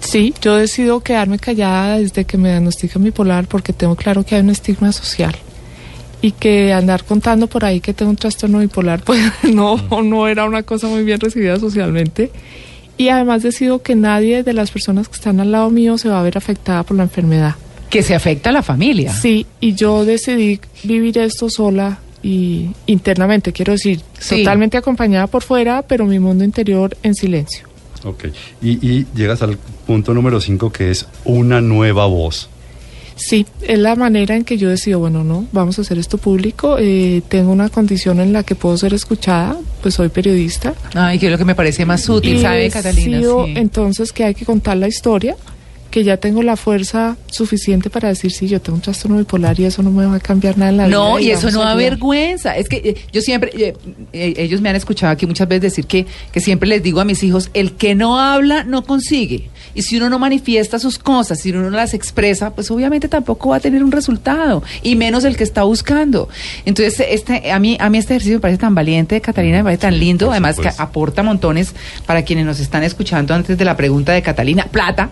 Sí, 0.00 0.32
yo 0.40 0.56
decido 0.56 1.00
quedarme 1.00 1.38
callada 1.38 1.98
desde 1.98 2.24
que 2.24 2.38
me 2.38 2.50
diagnostican 2.50 3.02
bipolar 3.02 3.48
porque 3.48 3.72
tengo 3.72 3.96
claro 3.96 4.24
que 4.24 4.36
hay 4.36 4.42
un 4.42 4.50
estigma 4.50 4.92
social 4.92 5.34
y 6.22 6.32
que 6.32 6.72
andar 6.72 7.04
contando 7.04 7.46
por 7.46 7.64
ahí 7.64 7.80
que 7.80 7.94
tengo 7.94 8.10
un 8.10 8.16
trastorno 8.16 8.58
bipolar 8.58 9.02
pues 9.04 9.20
no, 9.52 9.76
no 10.02 10.28
era 10.28 10.44
una 10.44 10.62
cosa 10.62 10.86
muy 10.88 11.04
bien 11.04 11.20
recibida 11.20 11.58
socialmente 11.58 12.30
y 12.98 13.08
además 13.08 13.42
decido 13.42 13.80
que 13.82 13.94
nadie 13.96 14.42
de 14.42 14.52
las 14.52 14.70
personas 14.70 15.08
que 15.08 15.14
están 15.14 15.40
al 15.40 15.52
lado 15.52 15.70
mío 15.70 15.96
se 15.96 16.08
va 16.10 16.20
a 16.20 16.22
ver 16.22 16.36
afectada 16.36 16.82
por 16.82 16.96
la 16.96 17.04
enfermedad. 17.04 17.54
Que 17.88 18.02
se 18.02 18.14
afecta 18.14 18.50
a 18.50 18.52
la 18.52 18.62
familia. 18.62 19.12
Sí, 19.14 19.46
y 19.60 19.72
yo 19.74 20.04
decidí 20.04 20.60
vivir 20.84 21.16
esto 21.18 21.48
sola 21.48 21.98
y 22.22 22.68
internamente, 22.86 23.52
quiero 23.52 23.72
decir, 23.72 24.00
Sí. 24.18 24.38
totalmente 24.38 24.76
acompañada 24.76 25.26
por 25.28 25.42
fuera, 25.42 25.80
pero 25.82 26.04
mi 26.04 26.18
mundo 26.18 26.44
interior 26.44 26.94
en 27.02 27.14
silencio. 27.14 27.66
Ok. 28.04 28.26
Y, 28.60 28.86
y 28.86 29.06
llegas 29.14 29.40
al 29.42 29.56
punto 29.86 30.12
número 30.12 30.40
cinco 30.40 30.70
que 30.70 30.90
es 30.90 31.06
una 31.24 31.60
nueva 31.60 32.06
voz. 32.06 32.50
Sí, 33.18 33.46
es 33.62 33.78
la 33.78 33.96
manera 33.96 34.36
en 34.36 34.44
que 34.44 34.56
yo 34.56 34.68
decido, 34.68 35.00
bueno, 35.00 35.24
no, 35.24 35.46
vamos 35.52 35.78
a 35.78 35.82
hacer 35.82 35.98
esto 35.98 36.18
público, 36.18 36.76
eh, 36.78 37.20
tengo 37.28 37.50
una 37.50 37.68
condición 37.68 38.20
en 38.20 38.32
la 38.32 38.44
que 38.44 38.54
puedo 38.54 38.76
ser 38.76 38.94
escuchada, 38.94 39.56
pues 39.82 39.94
soy 39.94 40.08
periodista. 40.08 40.74
Ay, 40.94 41.18
que 41.18 41.26
es 41.26 41.32
lo 41.32 41.38
que 41.38 41.44
me 41.44 41.54
parece 41.54 41.84
más 41.84 42.08
útil, 42.08 42.36
y 42.36 42.40
¿sabe, 42.40 42.70
Catalina? 42.70 43.16
decido 43.18 43.44
Sí. 43.44 43.54
entonces 43.56 44.12
que 44.12 44.24
hay 44.24 44.34
que 44.34 44.44
contar 44.44 44.76
la 44.76 44.88
historia, 44.88 45.36
que 45.90 46.04
ya 46.04 46.18
tengo 46.18 46.42
la 46.42 46.56
fuerza 46.56 47.16
suficiente 47.30 47.88
para 47.88 48.08
decir, 48.08 48.30
sí, 48.30 48.46
yo 48.46 48.60
tengo 48.60 48.76
un 48.76 48.82
trastorno 48.82 49.16
bipolar 49.18 49.58
y 49.58 49.64
eso 49.64 49.82
no 49.82 49.90
me 49.90 50.06
va 50.06 50.16
a 50.16 50.20
cambiar 50.20 50.58
nada 50.58 50.70
en 50.70 50.76
la 50.76 50.86
vida. 50.86 50.96
No, 50.96 51.18
y 51.18 51.30
eso 51.30 51.50
no 51.50 51.60
da 51.60 51.74
vergüenza. 51.74 52.56
Es 52.56 52.68
que 52.68 52.76
eh, 52.76 52.96
yo 53.12 53.20
siempre, 53.20 53.50
eh, 53.54 53.74
eh, 54.12 54.34
ellos 54.36 54.60
me 54.60 54.68
han 54.68 54.76
escuchado 54.76 55.12
aquí 55.12 55.26
muchas 55.26 55.48
veces 55.48 55.62
decir 55.62 55.86
que, 55.86 56.06
que 56.32 56.40
siempre 56.40 56.68
les 56.68 56.82
digo 56.82 57.00
a 57.00 57.04
mis 57.04 57.22
hijos, 57.22 57.50
el 57.54 57.72
que 57.72 57.94
no 57.94 58.20
habla 58.20 58.64
no 58.64 58.84
consigue. 58.84 59.48
Y 59.74 59.82
si 59.82 59.96
uno 59.96 60.10
no 60.10 60.18
manifiesta 60.18 60.78
sus 60.78 60.98
cosas, 60.98 61.40
si 61.40 61.50
uno 61.50 61.62
no 61.62 61.70
las 61.70 61.94
expresa, 61.94 62.50
pues 62.54 62.70
obviamente 62.70 63.08
tampoco 63.08 63.50
va 63.50 63.56
a 63.56 63.60
tener 63.60 63.82
un 63.82 63.92
resultado, 63.92 64.62
y 64.82 64.96
menos 64.96 65.24
el 65.24 65.36
que 65.36 65.44
está 65.44 65.62
buscando. 65.62 66.28
Entonces, 66.64 67.06
este, 67.08 67.50
a 67.50 67.58
mí, 67.58 67.76
a 67.80 67.88
mí 67.88 67.98
este 67.98 68.14
ejercicio 68.14 68.38
me 68.38 68.40
parece 68.40 68.58
tan 68.58 68.74
valiente, 68.74 69.20
Catalina, 69.20 69.58
me 69.58 69.64
parece 69.64 69.82
tan 69.82 69.98
lindo, 69.98 70.30
además 70.30 70.58
que 70.58 70.70
aporta 70.76 71.22
montones 71.22 71.74
para 72.06 72.22
quienes 72.22 72.44
nos 72.44 72.60
están 72.60 72.82
escuchando 72.82 73.34
antes 73.34 73.56
de 73.56 73.64
la 73.64 73.76
pregunta 73.76 74.12
de 74.12 74.22
Catalina. 74.22 74.66
Plata. 74.70 75.10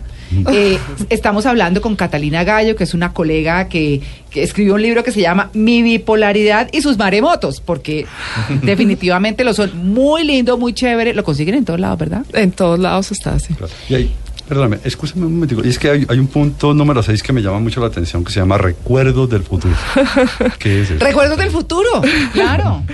Eh, 0.52 0.78
estamos 1.08 1.46
hablando 1.46 1.80
con 1.80 1.96
Catalina 1.96 2.44
Gallo, 2.44 2.76
que 2.76 2.84
es 2.84 2.94
una 2.94 3.12
colega 3.12 3.68
que, 3.68 4.00
que 4.30 4.42
escribió 4.42 4.74
un 4.74 4.82
libro 4.82 5.04
que 5.04 5.12
se 5.12 5.20
llama 5.20 5.50
Mi 5.54 5.82
bipolaridad 5.82 6.68
y 6.72 6.82
sus 6.82 6.98
maremotos, 6.98 7.60
porque 7.60 8.06
definitivamente 8.62 9.44
lo 9.44 9.54
son. 9.54 9.92
Muy 9.92 10.24
lindo, 10.24 10.58
muy 10.58 10.72
chévere. 10.72 11.14
Lo 11.14 11.24
consiguen 11.24 11.54
en 11.54 11.64
todos 11.64 11.80
lados, 11.80 11.98
¿verdad? 11.98 12.24
En 12.32 12.52
todos 12.52 12.78
lados 12.78 13.12
está 13.12 13.34
así. 13.34 13.54
Claro. 13.54 13.72
Y 13.88 13.94
ahí, 13.94 14.14
perdóname, 14.48 14.78
escúchame 14.84 15.26
un 15.26 15.34
momentico. 15.34 15.64
Y 15.64 15.68
es 15.68 15.78
que 15.78 15.90
hay, 15.90 16.06
hay 16.08 16.18
un 16.18 16.26
punto 16.26 16.74
número 16.74 17.02
6 17.02 17.22
que 17.22 17.32
me 17.32 17.42
llama 17.42 17.60
mucho 17.60 17.80
la 17.80 17.86
atención 17.86 18.24
que 18.24 18.32
se 18.32 18.40
llama 18.40 18.58
Recuerdos 18.58 19.30
del 19.30 19.42
futuro. 19.42 19.74
¿Qué 20.58 20.82
es 20.82 20.90
eso? 20.90 21.04
Recuerdos 21.04 21.38
del 21.38 21.50
futuro, 21.50 22.02
claro. 22.32 22.82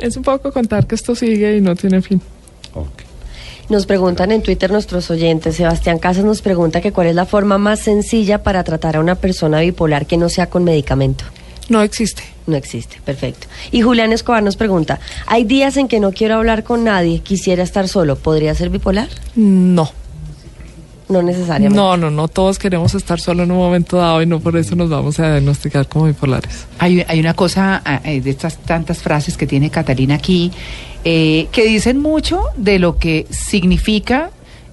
Es 0.00 0.16
un 0.16 0.22
poco 0.22 0.50
contar 0.50 0.86
que 0.86 0.94
esto 0.94 1.14
sigue 1.14 1.58
y 1.58 1.60
no 1.60 1.76
tiene 1.76 2.00
fin. 2.00 2.22
Ok. 2.72 3.09
Nos 3.70 3.86
preguntan 3.86 4.32
en 4.32 4.42
Twitter 4.42 4.72
nuestros 4.72 5.12
oyentes. 5.12 5.54
Sebastián 5.54 6.00
Casas 6.00 6.24
nos 6.24 6.42
pregunta 6.42 6.80
que 6.80 6.90
cuál 6.90 7.06
es 7.06 7.14
la 7.14 7.24
forma 7.24 7.56
más 7.56 7.78
sencilla 7.78 8.42
para 8.42 8.64
tratar 8.64 8.96
a 8.96 9.00
una 9.00 9.14
persona 9.14 9.60
bipolar 9.60 10.06
que 10.06 10.16
no 10.16 10.28
sea 10.28 10.50
con 10.50 10.64
medicamento. 10.64 11.24
No 11.68 11.80
existe. 11.80 12.24
No 12.48 12.56
existe, 12.56 13.00
perfecto. 13.04 13.46
Y 13.70 13.82
Julián 13.82 14.12
Escobar 14.12 14.42
nos 14.42 14.56
pregunta, 14.56 14.98
hay 15.24 15.44
días 15.44 15.76
en 15.76 15.86
que 15.86 16.00
no 16.00 16.10
quiero 16.10 16.34
hablar 16.34 16.64
con 16.64 16.82
nadie, 16.82 17.20
quisiera 17.20 17.62
estar 17.62 17.86
solo, 17.86 18.16
¿podría 18.16 18.56
ser 18.56 18.70
bipolar? 18.70 19.06
No. 19.36 19.88
No 21.08 21.22
necesariamente. 21.22 21.76
No, 21.76 21.96
no, 21.96 22.10
no. 22.10 22.26
Todos 22.26 22.58
queremos 22.58 22.94
estar 22.94 23.20
solo 23.20 23.44
en 23.44 23.52
un 23.52 23.58
momento 23.58 23.98
dado 23.98 24.20
y 24.20 24.26
no 24.26 24.40
por 24.40 24.56
eso 24.56 24.74
nos 24.74 24.90
vamos 24.90 25.20
a 25.20 25.30
diagnosticar 25.30 25.86
como 25.86 26.06
bipolares. 26.06 26.66
Hay, 26.78 27.04
hay 27.06 27.20
una 27.20 27.34
cosa 27.34 27.82
ah, 27.84 28.00
eh, 28.04 28.20
de 28.20 28.30
estas 28.30 28.58
tantas 28.58 28.98
frases 28.98 29.36
que 29.36 29.46
tiene 29.46 29.70
Catalina 29.70 30.16
aquí 30.16 30.50
eh, 31.04 31.48
que 31.52 31.64
dicen 31.64 31.98
mucho 31.98 32.42
de 32.56 32.78
lo 32.78 32.98
que 32.98 33.26
significa 33.30 34.30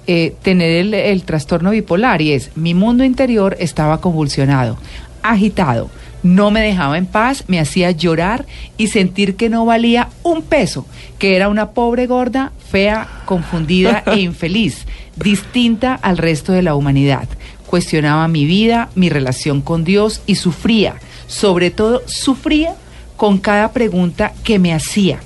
eh, 0.07 0.35
tener 0.41 0.71
el, 0.71 0.93
el 0.93 1.23
trastorno 1.23 1.71
bipolar 1.71 2.21
y 2.21 2.33
es 2.33 2.51
mi 2.55 2.73
mundo 2.73 3.03
interior 3.03 3.55
estaba 3.59 3.99
convulsionado, 4.01 4.77
agitado, 5.23 5.89
no 6.23 6.51
me 6.51 6.61
dejaba 6.61 6.97
en 6.97 7.05
paz, 7.05 7.43
me 7.47 7.59
hacía 7.59 7.91
llorar 7.91 8.45
y 8.77 8.87
sentir 8.87 9.35
que 9.35 9.49
no 9.49 9.65
valía 9.65 10.09
un 10.23 10.41
peso, 10.41 10.85
que 11.19 11.35
era 11.35 11.49
una 11.49 11.71
pobre 11.71 12.07
gorda, 12.07 12.51
fea, 12.69 13.07
confundida 13.25 14.03
e 14.07 14.19
infeliz, 14.19 14.85
distinta 15.15 15.95
al 15.95 16.17
resto 16.17 16.51
de 16.51 16.61
la 16.61 16.75
humanidad. 16.75 17.27
Cuestionaba 17.65 18.27
mi 18.27 18.45
vida, 18.45 18.89
mi 18.95 19.09
relación 19.09 19.61
con 19.61 19.83
Dios 19.83 20.21
y 20.25 20.35
sufría, 20.35 20.95
sobre 21.27 21.71
todo 21.71 22.01
sufría 22.07 22.75
con 23.15 23.37
cada 23.39 23.71
pregunta 23.71 24.33
que 24.43 24.59
me 24.59 24.73
hacía. 24.73 25.19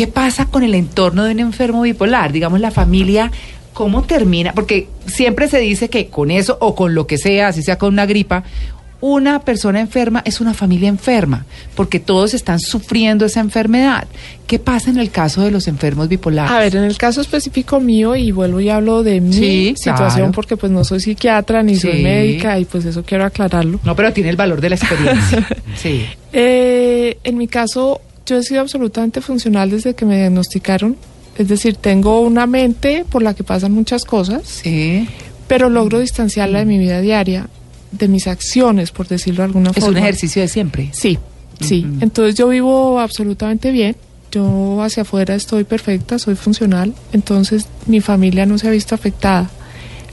¿Qué 0.00 0.06
pasa 0.06 0.46
con 0.46 0.62
el 0.62 0.74
entorno 0.74 1.24
de 1.24 1.32
un 1.32 1.40
enfermo 1.40 1.82
bipolar? 1.82 2.32
Digamos, 2.32 2.58
la 2.58 2.70
familia, 2.70 3.30
¿cómo 3.74 4.02
termina? 4.04 4.54
Porque 4.54 4.88
siempre 5.04 5.46
se 5.46 5.58
dice 5.58 5.90
que 5.90 6.06
con 6.06 6.30
eso 6.30 6.56
o 6.58 6.74
con 6.74 6.94
lo 6.94 7.06
que 7.06 7.18
sea, 7.18 7.48
así 7.48 7.62
sea 7.62 7.76
con 7.76 7.92
una 7.92 8.06
gripa, 8.06 8.42
una 9.02 9.40
persona 9.40 9.78
enferma 9.78 10.22
es 10.24 10.40
una 10.40 10.54
familia 10.54 10.88
enferma, 10.88 11.44
porque 11.74 12.00
todos 12.00 12.32
están 12.32 12.60
sufriendo 12.60 13.26
esa 13.26 13.40
enfermedad. 13.40 14.08
¿Qué 14.46 14.58
pasa 14.58 14.88
en 14.88 14.98
el 14.98 15.10
caso 15.10 15.42
de 15.42 15.50
los 15.50 15.68
enfermos 15.68 16.08
bipolares? 16.08 16.50
A 16.50 16.58
ver, 16.60 16.76
en 16.76 16.84
el 16.84 16.96
caso 16.96 17.20
específico 17.20 17.78
mío, 17.78 18.16
y 18.16 18.30
vuelvo 18.32 18.58
y 18.62 18.70
hablo 18.70 19.02
de 19.02 19.20
mi 19.20 19.34
Sí, 19.34 19.74
situación, 19.76 20.16
claro. 20.16 20.32
porque 20.32 20.56
pues 20.56 20.72
no 20.72 20.82
soy 20.82 21.00
psiquiatra 21.00 21.62
ni 21.62 21.74
Sí. 21.76 21.90
soy 21.90 22.02
médica, 22.02 22.58
y 22.58 22.64
pues 22.64 22.86
eso 22.86 23.02
quiero 23.02 23.26
aclararlo. 23.26 23.80
No, 23.84 23.94
pero 23.94 24.14
tiene 24.14 24.30
el 24.30 24.36
valor 24.36 24.62
de 24.62 24.70
la 24.70 24.76
experiencia. 24.76 25.46
sí. 25.76 26.06
Eh, 26.32 27.18
en 27.22 27.36
mi 27.36 27.48
caso, 27.48 28.00
yo 28.30 28.38
he 28.38 28.42
sido 28.42 28.60
absolutamente 28.60 29.20
funcional 29.20 29.70
desde 29.70 29.94
que 29.94 30.06
me 30.06 30.16
diagnosticaron. 30.16 30.96
Es 31.36 31.48
decir, 31.48 31.76
tengo 31.76 32.20
una 32.20 32.46
mente 32.46 33.04
por 33.10 33.22
la 33.22 33.34
que 33.34 33.44
pasan 33.44 33.72
muchas 33.72 34.04
cosas, 34.04 34.42
Sí. 34.46 35.08
pero 35.48 35.68
logro 35.68 35.98
distanciarla 36.00 36.60
de 36.60 36.64
mi 36.64 36.78
vida 36.78 37.00
diaria, 37.00 37.48
de 37.92 38.08
mis 38.08 38.26
acciones, 38.26 38.90
por 38.92 39.08
decirlo 39.08 39.38
de 39.42 39.46
alguna 39.46 39.70
Es 39.70 39.76
forma. 39.82 39.90
un 39.90 39.96
ejercicio 40.04 40.42
de 40.42 40.48
siempre. 40.48 40.90
Sí, 40.92 41.18
sí. 41.60 41.86
Entonces 42.00 42.34
yo 42.36 42.48
vivo 42.48 43.00
absolutamente 43.00 43.70
bien. 43.72 43.96
Yo 44.32 44.80
hacia 44.82 45.02
afuera 45.02 45.34
estoy 45.34 45.64
perfecta, 45.64 46.18
soy 46.18 46.36
funcional. 46.36 46.94
Entonces 47.12 47.66
mi 47.86 48.00
familia 48.00 48.46
no 48.46 48.58
se 48.58 48.68
ha 48.68 48.70
visto 48.70 48.94
afectada. 48.94 49.50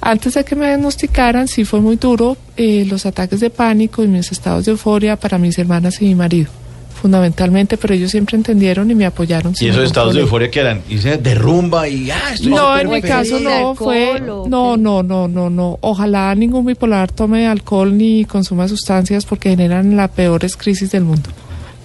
Antes 0.02 0.34
de 0.36 0.44
que 0.46 0.56
me 0.56 0.68
diagnosticaran, 0.68 1.48
sí 1.48 1.66
fue 1.66 1.82
muy 1.82 1.98
duro 1.98 2.38
eh, 2.56 2.86
los 2.90 3.06
ataques 3.06 3.40
de 3.42 3.50
pánico 3.50 4.04
y 4.04 4.08
mis 4.08 4.32
estados 4.32 4.66
de 4.66 4.72
euforia 4.72 5.18
para 5.18 5.38
mis 5.38 5.58
hermanas 5.58 6.02
y 6.02 6.06
mi 6.06 6.16
marido, 6.16 6.50
fundamentalmente, 6.98 7.78
pero 7.78 7.94
ellos 7.94 8.12
siempre 8.12 8.36
entendieron 8.38 8.90
y 8.92 8.96
me 8.96 9.06
apoyaron. 9.06 9.54
Y 9.60 9.68
esos 9.70 9.84
estados 9.86 10.14
de 10.14 10.22
euforia 10.22 10.52
que 10.52 10.60
eran, 10.60 10.82
y 10.90 10.98
se 10.98 11.18
derrumba 11.18 11.88
y 11.88 12.10
ah, 12.12 12.34
estoy 12.34 12.52
No, 12.52 12.78
en 12.78 12.90
mi 12.90 12.96
feliz. 13.02 13.12
caso 13.12 13.38
¿El 13.38 13.44
no 13.46 13.76
fue. 13.76 14.20
No, 14.20 14.76
no, 14.78 15.04
no, 15.04 15.28
no, 15.28 15.50
no. 15.50 15.78
Ojalá 15.82 16.34
ningún 16.36 16.66
bipolar 16.66 17.12
tome 17.12 17.48
alcohol 17.48 17.98
ni 17.98 18.26
consuma 18.26 18.68
sustancias 18.68 19.26
porque 19.26 19.50
generan 19.52 19.96
las 19.96 20.10
peores 20.12 20.58
crisis 20.58 20.92
del 20.92 21.04
mundo. 21.04 21.30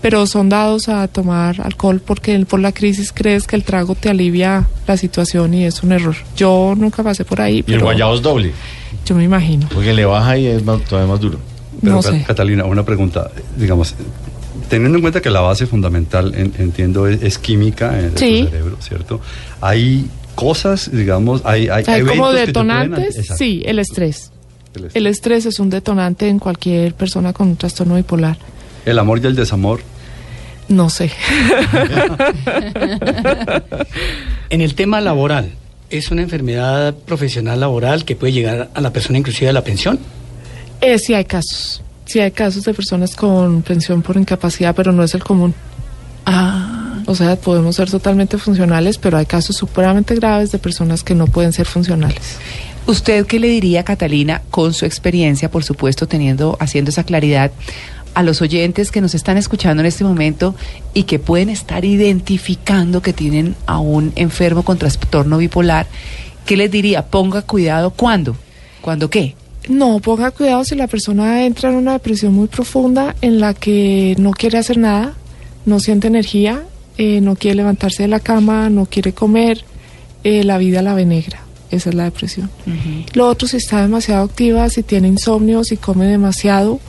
pero 0.00 0.26
son 0.26 0.48
dados 0.48 0.88
a 0.88 1.06
tomar 1.06 1.60
alcohol 1.60 2.00
porque 2.04 2.36
por 2.44 2.58
la 2.58 2.72
crisis 2.72 3.12
crees 3.12 3.46
que 3.46 3.54
el 3.54 3.62
trago 3.62 3.94
te 3.94 4.08
alivia 4.10 4.66
la 4.88 4.96
situación 4.96 5.54
y 5.54 5.64
es 5.64 5.84
un 5.84 5.92
error. 5.92 6.16
Yo 6.36 6.74
nunca 6.76 7.04
pasé 7.04 7.24
por 7.24 7.40
ahí, 7.40 7.54
Y 7.54 7.58
el 7.58 7.64
pero 7.64 7.84
guayabo 7.84 8.14
es 8.16 8.20
doble. 8.22 8.50
yo 9.06 9.14
me 9.14 9.22
imagino. 9.22 9.68
Porque 9.72 9.92
le 9.92 10.04
baja 10.04 10.36
y 10.36 10.46
es 10.48 10.64
más- 10.64 10.82
todavía 10.86 11.08
más 11.12 11.20
duro. 11.20 11.38
Pero, 11.80 11.94
no 11.94 12.02
sé. 12.02 12.24
Catalina, 12.26 12.64
una 12.64 12.84
pregunta, 12.84 13.30
digamos, 13.56 13.94
teniendo 14.68 14.98
en 14.98 15.02
cuenta 15.02 15.20
que 15.20 15.30
la 15.30 15.40
base 15.40 15.66
fundamental, 15.66 16.34
en- 16.34 16.52
entiendo, 16.58 17.06
es, 17.06 17.22
es 17.22 17.38
química 17.38 17.92
Sí. 18.16 18.42
tu 18.44 18.50
cerebro, 18.50 18.76
¿cierto? 18.80 19.20
Hay 19.60 20.06
cosas, 20.34 20.90
digamos, 20.92 21.42
hay, 21.44 21.68
hay, 21.68 21.84
Hay 21.86 22.00
como 22.02 22.30
eventos 22.30 22.40
que 22.40 22.46
te 22.46 22.52
pueden- 22.52 22.90
detonantes, 22.92 23.26
sí, 23.36 23.62
el 23.66 23.78
estrés. 23.78 24.30
El, 24.74 24.90
El 24.94 25.06
estrés 25.06 25.44
es 25.46 25.58
un 25.58 25.68
detonante 25.70 26.28
en 26.28 26.38
cualquier 26.38 26.94
persona 26.94 27.32
con 27.34 27.48
un 27.48 27.56
trastorno 27.56 27.96
bipolar. 27.96 28.38
el 28.86 28.98
amor 28.98 29.20
y 29.22 29.26
el 29.26 29.36
desamor. 29.36 29.80
No 30.68 30.88
sé. 30.90 31.10
En 34.50 34.60
el 34.60 34.74
tema 34.74 35.00
laboral, 35.00 35.52
¿es 35.90 36.10
una 36.10 36.22
enfermedad 36.22 36.94
profesional 36.94 37.60
laboral 37.60 38.04
que 38.04 38.16
puede 38.16 38.32
llegar 38.32 38.70
a 38.74 38.80
la 38.80 38.92
persona 38.92 39.18
inclusive 39.18 39.48
a 39.48 39.52
la 39.52 39.64
pensión? 39.64 39.98
Eh, 40.80 40.98
sí 40.98 41.14
hay 41.14 41.24
casos. 41.24 41.82
Sí 42.04 42.20
hay 42.20 42.30
casos 42.32 42.64
de 42.64 42.74
personas 42.74 43.14
con 43.16 43.62
pensión 43.62 44.02
por 44.02 44.16
incapacidad, 44.16 44.74
pero 44.74 44.92
no 44.92 45.02
es 45.02 45.14
el 45.14 45.24
común. 45.24 45.54
Ah, 46.26 47.02
O 47.06 47.14
sea, 47.16 47.34
podemos 47.36 47.76
ser 47.76 47.90
totalmente 47.90 48.38
funcionales, 48.38 48.96
pero 48.98 49.16
hay 49.18 49.26
casos 49.26 49.56
supremamente 49.56 50.14
graves 50.14 50.52
de 50.52 50.58
personas 50.58 51.02
que 51.02 51.14
no 51.14 51.26
pueden 51.26 51.52
ser 51.52 51.66
funcionales. 51.66 52.38
¿Usted 52.86 53.26
qué 53.26 53.40
le 53.40 53.48
diría, 53.48 53.84
Catalina, 53.84 54.42
con 54.50 54.72
su 54.72 54.84
experiencia, 54.84 55.50
por 55.50 55.64
supuesto, 55.64 56.06
teniendo, 56.06 56.56
haciendo 56.60 56.90
esa 56.90 57.04
claridad, 57.04 57.50
a 58.14 58.22
los 58.22 58.42
oyentes 58.42 58.90
que 58.90 59.00
nos 59.00 59.14
están 59.14 59.36
escuchando 59.36 59.80
en 59.80 59.86
este 59.86 60.04
momento 60.04 60.54
y 60.92 61.04
que 61.04 61.18
pueden 61.18 61.48
estar 61.48 61.84
identificando 61.84 63.00
que 63.02 63.12
tienen 63.12 63.56
a 63.66 63.78
un 63.78 64.12
enfermo 64.16 64.64
con 64.64 64.78
trastorno 64.78 65.38
bipolar? 65.38 65.86
¿Qué 66.44 66.56
les 66.56 66.70
diría? 66.70 67.06
Ponga 67.06 67.42
cuidado, 67.42 67.90
¿cuándo? 67.90 68.36
¿Cuándo 68.80 69.08
qué? 69.10 69.34
No, 69.68 70.00
ponga 70.00 70.30
cuidado 70.30 70.64
si 70.64 70.74
la 70.74 70.86
persona 70.86 71.44
entra 71.44 71.70
en 71.70 71.76
una 71.76 71.92
depresión 71.92 72.34
muy 72.34 72.48
profunda 72.48 73.14
en 73.20 73.40
la 73.40 73.54
que 73.54 74.16
no 74.18 74.32
quiere 74.32 74.58
hacer 74.58 74.78
nada, 74.78 75.14
no 75.66 75.78
siente 75.78 76.08
energía, 76.08 76.64
eh, 76.98 77.20
no 77.20 77.36
quiere 77.36 77.56
levantarse 77.56 78.02
de 78.02 78.08
la 78.08 78.20
cama, 78.20 78.68
no 78.70 78.86
quiere 78.86 79.12
comer, 79.12 79.64
eh, 80.24 80.44
la 80.44 80.58
vida 80.58 80.82
la 80.82 80.94
ve 80.94 81.04
negra. 81.04 81.42
Esa 81.70 81.88
es 81.88 81.94
la 81.94 82.04
depresión. 82.04 82.50
Lo 83.14 83.26
otro, 83.28 83.48
si 83.48 83.56
está 83.56 83.80
demasiado 83.80 84.24
activa, 84.24 84.68
si 84.68 84.82
tiene 84.82 85.08
insomnio, 85.08 85.64
si 85.64 85.78
come 85.78 86.04
demasiado, 86.04 86.80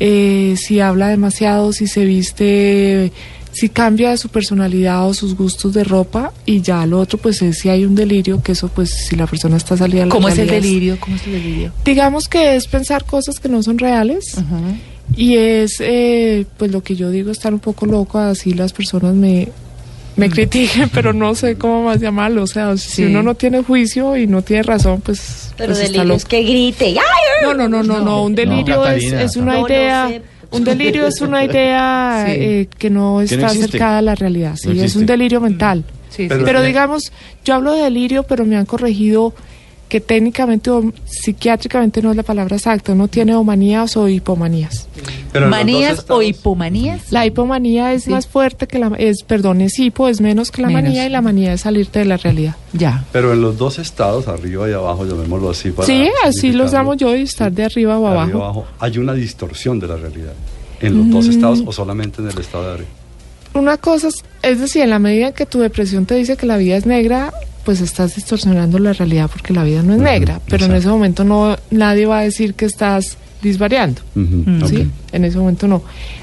eh, 0.00 0.56
si 0.58 0.80
habla 0.80 1.08
demasiado, 1.08 1.72
si 1.72 1.86
se 1.86 2.04
viste, 2.04 3.12
si 3.54 3.68
cambia 3.68 4.16
su 4.16 4.28
personalidad 4.28 5.08
o 5.08 5.14
sus 5.14 5.36
gustos 5.36 5.72
de 5.72 5.84
ropa 5.84 6.32
y 6.44 6.60
ya 6.60 6.84
lo 6.86 6.98
otro 6.98 7.18
pues 7.18 7.40
es 7.40 7.58
si 7.60 7.68
hay 7.68 7.84
un 7.84 7.94
delirio, 7.94 8.42
que 8.42 8.52
eso 8.52 8.68
pues 8.68 8.90
si 8.90 9.14
la 9.16 9.26
persona 9.26 9.56
está 9.56 9.76
salida 9.76 10.00
de 10.00 10.06
la 10.06 10.12
¿Cómo 10.12 10.28
es 10.28 10.36
el 10.38 10.48
delirio? 10.48 10.98
¿Cómo 10.98 11.16
es 11.16 11.26
el 11.26 11.34
delirio? 11.34 11.72
Digamos 11.84 12.28
que 12.28 12.56
es 12.56 12.66
pensar 12.66 13.04
cosas 13.04 13.38
que 13.38 13.48
no 13.48 13.62
son 13.62 13.78
reales 13.78 14.36
y 15.16 15.36
es 15.36 15.76
eh, 15.80 16.46
pues 16.58 16.72
lo 16.72 16.82
que 16.82 16.96
yo 16.96 17.10
digo 17.10 17.30
estar 17.30 17.54
un 17.54 17.60
poco 17.60 17.86
loco, 17.86 18.18
así 18.18 18.54
las 18.54 18.72
personas 18.72 19.14
me, 19.14 19.48
me 20.16 20.30
critiquen, 20.30 20.88
pero 20.92 21.12
no 21.12 21.34
sé 21.36 21.56
cómo 21.56 21.84
más 21.84 22.00
llamarlo, 22.00 22.42
o 22.42 22.46
sea, 22.48 22.76
si 22.76 23.04
uno 23.04 23.22
no 23.22 23.34
tiene 23.34 23.62
juicio 23.62 24.16
y 24.16 24.26
no 24.26 24.42
tiene 24.42 24.64
razón, 24.64 25.00
pues, 25.00 25.52
Pero 25.56 25.68
pues 25.68 25.78
está 25.78 25.92
delirio 25.92 26.04
loco. 26.04 26.16
es 26.16 26.24
que 26.24 26.42
grite. 26.42 26.86
¡Ay! 26.86 27.44
No, 27.44 27.54
no, 27.54 27.68
no, 27.68 27.82
no, 27.82 28.00
no, 28.00 28.24
un 28.24 28.34
delirio 28.34 28.84
es, 28.86 29.04
Catalina, 29.04 29.22
es 29.22 29.36
una 29.36 29.52
no, 29.54 29.60
no 29.60 29.68
idea, 29.68 30.08
sé. 30.08 30.22
Un 30.50 30.64
delirio 30.64 31.06
es 31.06 31.20
una 31.20 31.44
idea 31.44 32.24
Sí. 32.26 32.32
eh, 32.36 32.68
que 32.78 32.90
no 32.90 33.20
está 33.20 33.36
no 33.38 33.46
acercada 33.46 33.98
a 33.98 34.02
la 34.02 34.14
realidad, 34.14 34.54
sí, 34.56 34.68
No 34.68 34.82
es 34.82 34.96
un 34.96 35.06
delirio 35.06 35.40
mental. 35.40 35.84
Sí, 36.10 36.26
Pero- 36.28 36.40
sí. 36.40 36.44
Pero 36.46 36.62
digamos, 36.62 37.12
yo 37.44 37.54
hablo 37.54 37.72
de 37.72 37.82
delirio, 37.82 38.22
pero 38.22 38.44
me 38.44 38.56
han 38.56 38.66
corregido 38.66 39.34
que 39.94 40.00
técnicamente 40.00 40.70
o 40.70 40.92
psiquiátricamente 41.04 42.02
no 42.02 42.10
es 42.10 42.16
la 42.16 42.24
palabra 42.24 42.56
exacta, 42.56 42.96
no 42.96 43.06
tiene 43.06 43.32
o 43.36 43.44
manías 43.44 43.96
o 43.96 44.08
hipomanías. 44.08 44.88
Pero 45.32 45.46
¿Manías 45.48 46.04
o 46.08 46.20
hipomanías? 46.20 47.12
La 47.12 47.24
hipomanía 47.26 47.92
es 47.92 48.02
Sí. 48.02 48.10
más 48.10 48.26
fuerte 48.26 48.66
que 48.66 48.80
la 48.80 48.90
es, 48.98 49.22
perdón, 49.22 49.60
es 49.60 49.78
hipo, 49.78 50.08
es 50.08 50.20
menos 50.20 50.50
que 50.50 50.62
la 50.62 50.66
Menos. 50.66 50.82
manía 50.82 51.06
y 51.06 51.10
la 51.10 51.20
manía 51.22 51.52
es 51.52 51.60
salirte 51.60 52.00
de 52.00 52.06
la 52.06 52.16
realidad. 52.16 52.56
Ya. 52.72 53.04
Pero 53.12 53.32
en 53.34 53.40
los 53.40 53.56
dos 53.56 53.78
estados, 53.78 54.26
arriba 54.26 54.68
y 54.68 54.72
abajo, 54.72 55.06
llamémoslo 55.06 55.50
así. 55.50 55.70
Para 55.70 55.86
sí, 55.86 56.08
así 56.24 56.50
los 56.50 56.72
llamo 56.72 56.94
yo 56.94 57.14
y 57.14 57.22
estar 57.22 57.52
de 57.52 57.62
arriba 57.62 57.96
o 57.96 58.02
de 58.02 58.06
abajo. 58.08 58.20
arriba 58.22 58.44
abajo, 58.46 58.66
hay 58.80 58.98
una 58.98 59.14
distorsión 59.14 59.78
de 59.78 59.86
la 59.86 59.96
realidad. 59.96 60.32
¿En 60.80 60.98
los 60.98 61.08
dos 61.08 61.28
Mm. 61.28 61.30
estados 61.30 61.62
o 61.64 61.70
solamente 61.72 62.20
en 62.20 62.28
el 62.30 62.38
estado 62.40 62.66
de 62.66 62.72
arriba? 62.74 62.90
Una 63.54 63.76
cosa 63.76 64.08
es, 64.08 64.24
es 64.42 64.58
decir, 64.58 64.82
en 64.82 64.90
la 64.90 64.98
medida 64.98 65.28
en 65.28 65.34
que 65.34 65.46
tu 65.46 65.60
depresión 65.60 66.04
te 66.04 66.16
dice 66.16 66.36
que 66.36 66.46
la 66.46 66.56
vida 66.56 66.76
es 66.76 66.84
negra, 66.84 67.32
pues 67.64 67.80
estás 67.80 68.14
distorsionando 68.14 68.78
la 68.78 68.92
realidad 68.92 69.30
porque 69.32 69.52
la 69.52 69.64
vida 69.64 69.82
no 69.82 69.94
es 69.94 70.00
negra, 70.00 70.40
pero 70.48 70.66
en 70.66 70.74
ese 70.74 70.88
momento 70.88 71.24
no 71.24 71.56
nadie 71.70 72.06
va 72.06 72.18
a 72.18 72.22
decir 72.22 72.54
que 72.54 72.64
estás 72.66 73.16
disvariando. 73.42 74.00
¿sí? 74.68 74.90
En 75.12 75.24
ese 75.24 75.38
momento 75.38 75.68
no. 75.68 75.82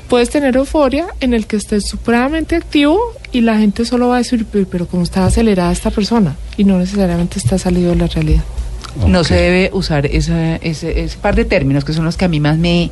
Puedes 0.10 0.30
tener 0.30 0.56
euforia 0.56 1.08
en 1.20 1.34
el 1.34 1.46
que 1.48 1.56
estés 1.58 1.88
supremamente 1.88 2.56
activo 2.56 3.00
y 3.32 3.42
la 3.42 3.58
gente 3.58 3.86
solo 3.86 4.08
va 4.10 4.16
a 4.16 4.18
decir, 4.20 4.46
pero, 4.52 4.66
pero 4.68 4.88
cómo 4.88 5.04
está 5.04 5.26
acelerada 5.26 5.72
esta 5.72 5.92
persona 5.92 6.36
y 6.58 6.64
no 6.64 6.78
necesariamente 6.80 7.38
está 7.40 7.58
salido 7.58 7.92
de 7.92 7.96
la 7.98 8.08
realidad. 8.08 8.44
No 9.08 9.24
se 9.24 9.36
debe 9.36 9.70
usar 9.74 10.06
esa- 10.08 10.58
ese, 10.58 11.02
ese 11.04 11.18
par 11.18 11.36
de 11.36 11.46
términos 11.46 11.86
que 11.86 11.94
son 11.94 12.04
los 12.06 12.18
que 12.18 12.26
a 12.26 12.28
mí 12.28 12.40
más 12.42 12.58
me, 12.58 12.92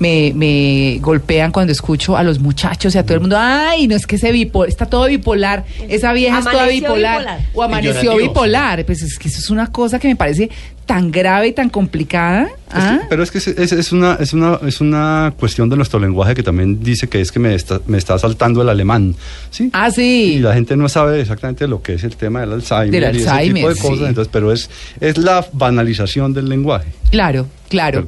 me, 0.00 0.32
me 0.34 0.98
golpean 1.00 1.50
cuando 1.52 1.72
escucho 1.72 2.16
a 2.16 2.22
los 2.22 2.38
muchachos 2.38 2.94
y 2.94 2.98
a 2.98 3.02
todo 3.04 3.14
el 3.14 3.20
mundo. 3.20 3.36
Ay, 3.38 3.88
no 3.88 3.96
es 3.96 4.06
que 4.06 4.16
ese 4.16 4.30
bipolar, 4.32 4.68
está 4.68 4.86
todo 4.86 5.06
bipolar, 5.06 5.64
esa 5.88 6.12
vieja 6.12 6.38
es 6.38 6.44
toda 6.44 6.62
Amaneció 6.64 6.80
bipolar, 6.88 7.18
bipolar. 7.18 7.40
o 7.54 7.62
amaneció 7.62 8.16
bipolar. 8.16 8.84
Pues 8.84 9.02
es 9.02 9.18
que 9.18 9.28
eso 9.28 9.38
es 9.38 9.50
una 9.50 9.66
cosa 9.72 9.98
que 9.98 10.08
me 10.08 10.16
parece 10.16 10.50
tan 10.86 11.10
grave 11.10 11.48
y 11.48 11.52
tan 11.52 11.68
complicada. 11.68 12.44
Es 12.44 12.48
que- 12.74 12.80
¿ah? 12.80 13.00
pero 13.10 13.22
es 13.22 13.30
que 13.30 13.38
es, 13.38 13.46
es- 13.48 13.72
es 13.72 13.92
una, 13.92 14.14
es, 14.20 14.32
una, 14.32 14.58
es 14.66 14.80
una 14.80 15.34
cuestión 15.38 15.68
de 15.68 15.76
nuestro 15.76 16.00
lenguaje 16.00 16.34
que 16.34 16.42
también 16.42 16.82
dice 16.82 17.08
que 17.08 17.20
es 17.20 17.30
que 17.30 17.38
me 17.38 17.54
está, 17.54 17.80
me 17.86 17.98
está 17.98 18.18
saltando 18.18 18.62
el 18.62 18.68
alemán. 18.70 19.14
¿sí? 19.50 19.68
Ah, 19.74 19.88
Y 19.88 19.92
sí. 19.92 20.38
la 20.38 20.54
gente 20.54 20.76
no 20.76 20.88
sabe 20.88 21.20
exactamente 21.20 21.68
lo 21.68 21.82
que 21.82 21.94
es 21.94 22.04
el 22.04 22.16
tema 22.16 22.40
del 22.40 22.52
Alzheimer, 22.54 22.90
Del 22.90 23.16
y 23.16 23.18
ese 23.20 23.26
tipo 23.26 23.30
Alzheimer, 23.36 23.74
de 23.74 23.80
cosas, 23.80 23.98
sí. 23.98 24.04
entonces, 24.06 24.30
pero 24.32 24.52
es, 24.52 24.70
es 25.00 25.18
la 25.18 25.46
banalización 25.52 26.32
del 26.32 26.48
lenguaje. 26.48 26.88
Claro, 27.10 27.46
claro. 27.68 28.06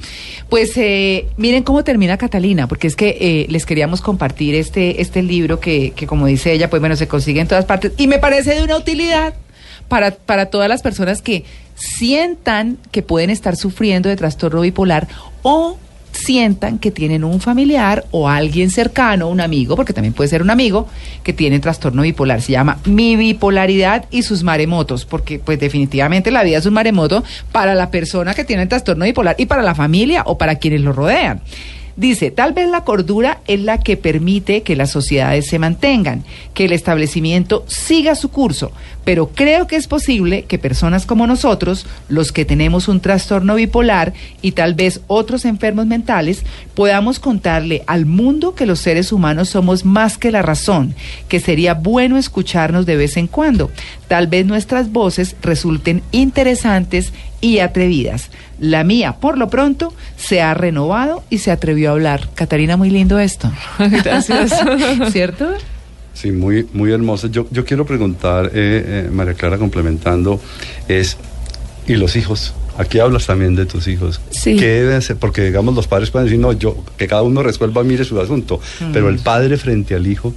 Pues 0.48 0.76
eh, 0.76 1.26
miren 1.36 1.62
cómo 1.62 1.84
termina 1.84 2.18
Catalina, 2.18 2.66
porque 2.66 2.86
es 2.86 2.96
que 2.96 3.16
eh, 3.20 3.46
les 3.48 3.66
queríamos 3.66 4.00
compartir 4.00 4.54
este, 4.54 5.00
este 5.00 5.22
libro 5.22 5.60
que, 5.60 5.92
que, 5.94 6.06
como 6.06 6.26
dice 6.26 6.52
ella, 6.52 6.70
pues 6.70 6.80
bueno, 6.80 6.96
se 6.96 7.08
consigue 7.08 7.40
en 7.40 7.48
todas 7.48 7.64
partes 7.64 7.92
y 7.96 8.06
me 8.06 8.18
parece 8.18 8.54
de 8.54 8.62
una 8.62 8.76
utilidad 8.76 9.34
para, 9.88 10.12
para 10.12 10.46
todas 10.46 10.68
las 10.68 10.82
personas 10.82 11.22
que 11.22 11.44
sientan 11.74 12.78
que 12.90 13.02
pueden 13.02 13.30
estar 13.30 13.56
sufriendo 13.56 14.08
de 14.08 14.16
trastorno 14.16 14.60
bipolar 14.60 15.08
o 15.42 15.78
sientan 16.30 16.78
que 16.78 16.92
tienen 16.92 17.24
un 17.24 17.40
familiar 17.40 18.04
o 18.12 18.28
alguien 18.28 18.70
cercano, 18.70 19.28
un 19.28 19.40
amigo, 19.40 19.74
porque 19.74 19.92
también 19.92 20.14
puede 20.14 20.30
ser 20.30 20.42
un 20.42 20.50
amigo, 20.50 20.86
que 21.24 21.32
tiene 21.32 21.58
trastorno 21.58 22.02
bipolar. 22.02 22.40
Se 22.40 22.52
llama 22.52 22.78
Mi 22.84 23.16
bipolaridad 23.16 24.04
y 24.12 24.22
sus 24.22 24.44
maremotos, 24.44 25.04
porque 25.04 25.40
pues 25.40 25.58
definitivamente 25.58 26.30
la 26.30 26.44
vida 26.44 26.58
es 26.58 26.66
un 26.66 26.74
maremoto 26.74 27.24
para 27.50 27.74
la 27.74 27.90
persona 27.90 28.32
que 28.32 28.44
tiene 28.44 28.62
el 28.62 28.68
trastorno 28.68 29.06
bipolar 29.06 29.34
y 29.38 29.46
para 29.46 29.62
la 29.62 29.74
familia 29.74 30.22
o 30.24 30.38
para 30.38 30.54
quienes 30.54 30.82
lo 30.82 30.92
rodean. 30.92 31.40
Dice, 31.96 32.30
tal 32.30 32.52
vez 32.52 32.68
la 32.68 32.84
cordura 32.84 33.40
es 33.46 33.60
la 33.60 33.78
que 33.78 33.96
permite 33.96 34.62
que 34.62 34.76
las 34.76 34.90
sociedades 34.90 35.46
se 35.46 35.58
mantengan, 35.58 36.24
que 36.54 36.64
el 36.64 36.72
establecimiento 36.72 37.64
siga 37.66 38.14
su 38.14 38.30
curso, 38.30 38.72
pero 39.04 39.28
creo 39.28 39.66
que 39.66 39.76
es 39.76 39.86
posible 39.86 40.44
que 40.44 40.58
personas 40.58 41.06
como 41.06 41.26
nosotros, 41.26 41.86
los 42.08 42.32
que 42.32 42.44
tenemos 42.44 42.88
un 42.88 43.00
trastorno 43.00 43.54
bipolar 43.54 44.12
y 44.40 44.52
tal 44.52 44.74
vez 44.74 45.00
otros 45.06 45.44
enfermos 45.44 45.86
mentales, 45.86 46.44
podamos 46.74 47.18
contarle 47.18 47.82
al 47.86 48.06
mundo 48.06 48.54
que 48.54 48.66
los 48.66 48.80
seres 48.80 49.12
humanos 49.12 49.48
somos 49.48 49.84
más 49.84 50.16
que 50.16 50.30
la 50.30 50.42
razón, 50.42 50.94
que 51.28 51.40
sería 51.40 51.74
bueno 51.74 52.18
escucharnos 52.18 52.86
de 52.86 52.96
vez 52.96 53.16
en 53.16 53.26
cuando. 53.26 53.70
Tal 54.08 54.26
vez 54.26 54.46
nuestras 54.46 54.92
voces 54.92 55.36
resulten 55.42 56.02
interesantes 56.12 57.12
y 57.40 57.58
atrevidas. 57.60 58.30
La 58.60 58.84
mía, 58.84 59.16
por 59.20 59.38
lo 59.38 59.48
pronto, 59.48 59.92
se 60.16 60.42
ha 60.42 60.52
renovado 60.52 61.24
y 61.30 61.38
se 61.38 61.50
atrevió 61.50 61.88
a 61.88 61.92
hablar. 61.92 62.28
Catarina, 62.34 62.76
muy 62.76 62.90
lindo 62.90 63.18
esto. 63.18 63.50
Gracias. 63.78 64.52
¿Cierto? 65.12 65.48
Sí, 66.12 66.30
muy, 66.30 66.66
muy 66.74 66.92
hermoso. 66.92 67.28
Yo, 67.28 67.46
yo 67.50 67.64
quiero 67.64 67.86
preguntar, 67.86 68.46
eh, 68.46 68.50
eh, 69.06 69.10
María 69.10 69.32
Clara, 69.32 69.56
complementando, 69.56 70.38
es, 70.88 71.16
¿y 71.86 71.94
los 71.94 72.16
hijos? 72.16 72.52
Aquí 72.76 72.98
hablas 72.98 73.26
también 73.26 73.56
de 73.56 73.64
tus 73.64 73.88
hijos. 73.88 74.20
Sí. 74.30 74.56
¿Qué 74.56 74.66
deben 74.66 74.96
hacer? 74.96 75.16
Porque, 75.16 75.42
digamos, 75.42 75.74
los 75.74 75.86
padres 75.86 76.10
pueden 76.10 76.26
decir, 76.26 76.38
no, 76.40 76.52
yo, 76.52 76.76
que 76.98 77.06
cada 77.06 77.22
uno 77.22 77.42
resuelva, 77.42 77.82
mire 77.82 78.04
su 78.04 78.20
asunto. 78.20 78.60
Pero 78.92 79.08
el 79.08 79.18
padre 79.18 79.56
frente 79.56 79.94
al 79.94 80.06
hijo, 80.06 80.34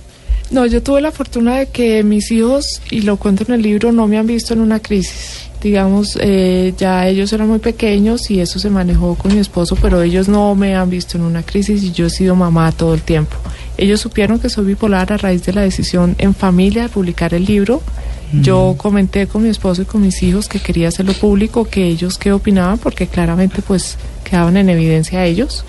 No, 0.52 0.66
yo 0.66 0.82
tuve 0.82 1.02
la 1.02 1.12
fortuna 1.12 1.58
de 1.58 1.68
que 1.68 2.04
mis 2.04 2.32
hijos, 2.32 2.82
y 2.90 3.02
lo 3.02 3.18
cuento 3.18 3.44
en 3.48 3.54
el 3.56 3.62
libro, 3.62 3.92
no 3.92 4.08
me 4.08 4.18
han 4.18 4.28
visto 4.28 4.54
en 4.54 4.62
una 4.62 4.80
crisis. 4.80 5.50
Digamos, 5.64 6.18
eh, 6.22 6.74
ya 6.78 7.08
ellos 7.08 7.32
eran 7.32 7.48
muy 7.48 7.60
pequeños 7.60 8.30
y 8.30 8.42
eso 8.42 8.60
se 8.60 8.70
manejó 8.70 9.16
con 9.16 9.34
mi 9.34 9.40
esposo, 9.40 9.78
pero 9.82 10.02
ellos 10.02 10.28
no 10.28 10.54
me 10.56 10.76
han 10.76 10.90
visto 10.90 11.18
en 11.18 11.24
una 11.24 11.42
crisis 11.42 11.82
y 11.84 11.94
yo 11.94 12.08
he 12.08 12.10
sido 12.10 12.36
mamá 12.36 12.74
todo 12.74 12.94
el 12.94 13.02
tiempo. 13.02 13.38
Ellos 13.78 14.02
supieron 14.02 14.40
que 14.40 14.50
soy 14.50 14.66
bipolar 14.66 15.14
a 15.14 15.18
raíz 15.18 15.46
de 15.46 15.54
la 15.54 15.62
decisión 15.62 16.16
en 16.20 16.36
familia 16.36 16.84
de 16.84 16.90
publicar 16.90 17.34
el 17.34 17.46
libro. 17.46 17.82
Yo 18.42 18.74
comenté 18.78 19.28
con 19.28 19.44
mi 19.44 19.50
esposo 19.50 19.84
y 19.84 19.86
con 19.86 20.02
mis 20.02 20.24
hijos 20.24 20.50
que 20.50 20.60
quería 20.60 20.88
hacerlo 20.88 21.14
público, 21.14 21.66
que 21.66 21.86
ellos 21.86 22.18
qué 22.18 22.32
opinaban, 22.32 22.80
porque 22.80 23.06
claramente 23.06 23.62
pues 23.62 23.98
quedaban 24.24 24.58
en 24.58 24.70
evidencia 24.70 25.24
ellos. 25.24 25.64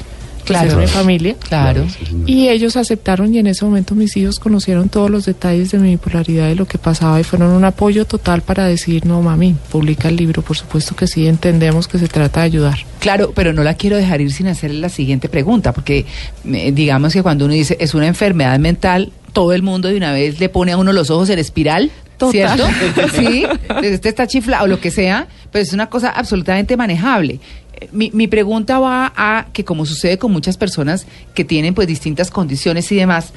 Pues, 0.45 0.59
Claro. 0.59 0.73
era 0.73 0.81
mi 0.81 0.87
familia. 0.87 1.37
Claro. 1.49 1.85
Y 2.27 2.49
ellos 2.49 2.77
aceptaron 2.77 3.35
y 3.35 3.39
en 3.39 3.47
ese 3.47 3.65
momento 3.65 3.95
mis 3.95 4.17
hijos 4.17 4.39
conocieron 4.39 4.89
todos 4.89 5.11
los 5.11 5.25
detalles 5.27 5.71
de 5.73 5.79
mi 5.79 5.91
bipolaridad 5.91 6.51
y 6.51 6.55
lo 6.55 6.67
que 6.67 6.79
pasaba 6.79 7.19
y 7.21 7.25
fueron 7.25 7.51
un 7.53 7.65
apoyo 7.65 8.05
total 8.05 8.43
para 8.43 8.67
decir, 8.67 9.07
no 9.07 9.23
mami, 9.23 9.55
publica 9.71 10.09
el 10.09 10.17
libro, 10.17 10.43
por 10.43 10.57
supuesto 10.57 10.95
que 10.95 11.07
sí, 11.07 11.27
entendemos 11.27 11.89
que 11.89 11.99
se 11.99 12.09
trata 12.09 12.41
de 12.41 12.47
ayudar. 12.47 12.79
Claro, 13.01 13.33
pero 13.35 13.53
no 13.53 13.63
la 13.65 13.75
quiero 13.75 13.97
dejar 13.97 14.21
ir 14.21 14.33
sin 14.33 14.47
hacerle 14.47 14.81
la 14.81 14.89
siguiente 14.89 15.29
pregunta, 15.29 15.73
porque 15.73 16.07
digamos 16.45 17.13
que 17.13 17.23
cuando 17.23 17.45
uno 17.45 17.55
dice 17.55 17.77
es 17.81 17.95
una 17.95 18.07
enfermedad 18.07 18.59
mental, 18.59 19.13
todo 19.33 19.53
el 19.53 19.63
mundo 19.63 19.89
de 19.89 19.97
una 19.97 20.13
vez 20.13 20.41
le 20.41 20.49
pone 20.49 20.73
a 20.73 20.77
uno 20.77 20.93
los 20.93 21.11
ojos 21.11 21.29
en 21.31 21.39
espiral, 21.39 21.91
Total. 22.19 22.57
¿cierto? 22.57 23.09
Sí, 23.17 23.45
este 23.83 24.09
está 24.09 24.27
chiflado 24.27 24.65
o 24.65 24.69
lo 24.69 24.81
que 24.81 24.91
sea, 24.91 25.27
pues 25.55 25.69
es 25.69 25.73
una 25.73 25.89
cosa 25.89 26.11
absolutamente 26.11 26.77
manejable. 26.77 27.39
Eh, 27.75 27.89
Mi, 27.93 28.11
mi 28.13 28.27
pregunta 28.27 28.81
va 28.81 29.13
a 29.15 29.47
que 29.53 29.65
como 29.65 29.87
sucede 29.87 30.19
con 30.19 30.33
muchas 30.33 30.57
personas 30.57 31.07
que 31.33 31.45
tienen 31.45 31.75
pues 31.75 31.87
distintas 31.87 32.33
condiciones 32.33 32.91
y 32.91 32.97
demás, 32.97 33.33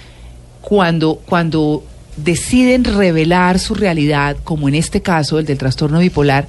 cuando, 0.61 1.21
cuando 1.27 1.83
deciden 2.15 2.85
revelar 2.85 3.59
su 3.59 3.75
realidad, 3.75 4.35
como 4.43 4.67
en 4.67 4.73
este 4.73 5.03
caso 5.03 5.37
el 5.37 5.45
del 5.45 5.59
trastorno 5.59 5.99
bipolar, 5.99 6.47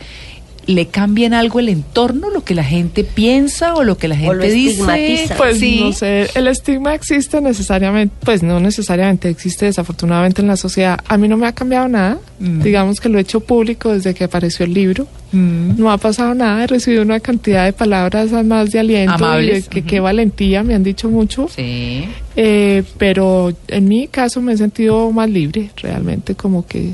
¿le 0.68 0.86
cambian 0.86 1.32
algo 1.32 1.60
el 1.60 1.70
entorno, 1.70 2.28
lo 2.28 2.44
que 2.44 2.54
la 2.54 2.62
gente 2.62 3.02
piensa 3.02 3.74
o 3.74 3.84
lo 3.84 3.96
que 3.96 4.06
la 4.06 4.16
O 4.28 4.34
lo 4.34 4.42
gente 4.42 4.50
dice? 4.54 5.34
Pues 5.36 5.58
sí. 5.58 5.80
no 5.82 5.92
sé, 5.94 6.28
el 6.34 6.46
estigma 6.46 6.94
existe 6.94 7.40
necesariamente, 7.40 8.14
pues 8.22 8.42
no 8.42 8.60
necesariamente 8.60 9.30
existe 9.30 9.64
desafortunadamente 9.64 10.42
en 10.42 10.48
la 10.48 10.58
sociedad. 10.58 10.98
A 11.08 11.16
mí 11.16 11.26
no 11.26 11.38
me 11.38 11.46
ha 11.46 11.52
cambiado 11.52 11.88
nada, 11.88 12.18
Mm. 12.38 12.62
digamos 12.62 13.00
que 13.00 13.08
lo 13.08 13.18
he 13.18 13.22
hecho 13.22 13.40
público 13.40 13.92
desde 13.92 14.12
que 14.14 14.24
apareció 14.24 14.64
el 14.66 14.74
libro. 14.74 15.06
Mm. 15.32 15.72
No 15.80 15.90
ha 15.90 15.96
pasado 15.96 16.34
nada, 16.34 16.62
he 16.62 16.66
recibido 16.66 17.02
una 17.02 17.18
cantidad 17.18 17.64
de 17.64 17.72
palabras 17.72 18.30
más 18.44 18.70
de 18.70 18.78
aliento 18.78 19.14
Amables, 19.14 19.58
y 19.58 19.62
de 19.62 19.68
que 19.68 19.82
qué 19.84 20.00
valentía, 20.00 20.62
me 20.62 20.74
han 20.74 20.84
dicho 20.84 21.08
mucho. 21.08 21.48
Sí. 21.48 22.04
Eh, 22.36 22.84
pero 22.98 23.52
en 23.68 23.88
mi 23.88 24.06
caso 24.06 24.40
me 24.42 24.52
he 24.52 24.56
sentido 24.58 25.10
más 25.12 25.28
libre, 25.30 25.70
realmente 25.78 26.34
como 26.34 26.66
que, 26.66 26.92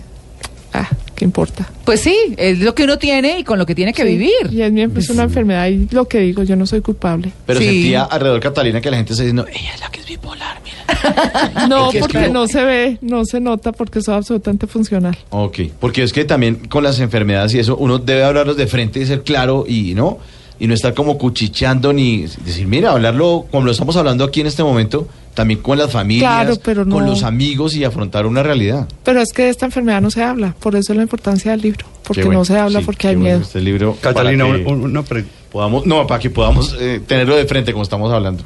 ah, 0.72 0.88
¿qué 1.24 1.28
importa? 1.28 1.66
Pues 1.86 2.00
sí, 2.00 2.14
es 2.36 2.58
lo 2.58 2.74
que 2.74 2.84
uno 2.84 2.98
tiene 2.98 3.38
y 3.38 3.44
con 3.44 3.58
lo 3.58 3.64
que 3.64 3.74
tiene 3.74 3.94
que 3.94 4.02
Sí, 4.02 4.08
vivir. 4.10 4.52
Y 4.52 4.60
es, 4.60 4.70
mi- 4.70 4.82
es 4.82 5.08
una 5.08 5.22
enfermedad 5.22 5.68
y 5.68 5.88
lo 5.90 6.06
que 6.06 6.18
digo, 6.20 6.42
yo 6.42 6.54
no 6.54 6.66
soy 6.66 6.82
culpable. 6.82 7.32
Pero 7.46 7.60
Sí. 7.60 7.64
sentía 7.66 8.02
alrededor 8.04 8.40
Catalina 8.40 8.78
que 8.82 8.90
la 8.90 8.98
gente 8.98 9.14
se 9.14 9.22
diciendo, 9.22 9.46
ella 9.50 9.72
es 9.74 9.80
la 9.80 9.88
que 9.90 10.00
es 10.00 10.06
bipolar, 10.06 10.58
mira. 10.62 10.84
No, 11.68 11.88
que 11.90 11.96
es 11.98 12.02
porque 12.02 12.18
que- 12.24 12.28
no 12.28 12.46
se 12.46 12.62
ve, 12.62 12.98
no 13.00 13.24
se 13.24 13.40
nota 13.40 13.72
porque 13.72 14.02
soy 14.02 14.16
absolutamente 14.16 14.66
funcional. 14.66 15.16
Ok, 15.30 15.60
porque 15.80 16.02
es 16.02 16.12
que 16.12 16.26
también 16.26 16.56
con 16.68 16.84
las 16.84 17.00
enfermedades 17.00 17.54
y 17.54 17.58
eso, 17.58 17.74
uno 17.78 17.98
debe 17.98 18.22
hablarlos 18.22 18.58
de 18.58 18.66
frente 18.66 19.00
y 19.00 19.06
ser 19.06 19.22
claro 19.22 19.64
y 19.66 19.94
no, 19.94 20.18
y 20.58 20.66
no 20.66 20.74
estar 20.74 20.94
como 20.94 21.18
cuchicheando 21.18 21.92
ni 21.92 22.22
decir, 22.44 22.66
mira, 22.66 22.92
hablarlo 22.92 23.46
como 23.50 23.64
lo 23.66 23.72
estamos 23.72 23.96
hablando 23.96 24.24
aquí 24.24 24.40
en 24.40 24.46
este 24.46 24.62
momento, 24.62 25.08
también 25.34 25.60
con 25.60 25.76
las 25.78 25.90
familias, 25.90 26.30
Claro, 26.44 26.56
pero 26.64 26.88
con 26.88 27.04
los 27.06 27.24
amigos 27.24 27.74
y 27.74 27.82
afrontar 27.84 28.24
una 28.26 28.42
realidad. 28.42 28.88
Pero 29.02 29.20
es 29.20 29.32
que 29.32 29.42
de 29.42 29.48
esta 29.50 29.66
enfermedad 29.66 30.00
no 30.00 30.10
se 30.10 30.22
habla, 30.22 30.54
por 30.60 30.76
eso 30.76 30.92
es 30.92 30.96
la 30.96 31.02
importancia 31.02 31.50
del 31.50 31.60
libro, 31.62 31.86
porque 32.04 32.22
bueno, 32.24 32.40
no 32.40 32.44
se 32.44 32.56
habla 32.58 32.78
sí, 32.80 32.84
porque 32.86 33.08
hay 33.08 33.14
bueno 33.16 33.24
miedo. 33.30 33.40
Este 33.42 33.60
libro 33.60 33.96
Catalina, 34.00 34.44
para 34.46 34.58
que 34.58 34.64
un- 34.70 34.82
una, 34.82 35.02
pre- 35.02 35.24
podamos, 35.50 35.86
no, 35.86 36.06
para 36.06 36.20
que 36.20 36.30
podamos 36.30 36.76
eh, 36.78 37.00
tenerlo 37.04 37.34
de 37.36 37.46
frente 37.46 37.72
como 37.72 37.82
estamos 37.82 38.12
hablando. 38.12 38.44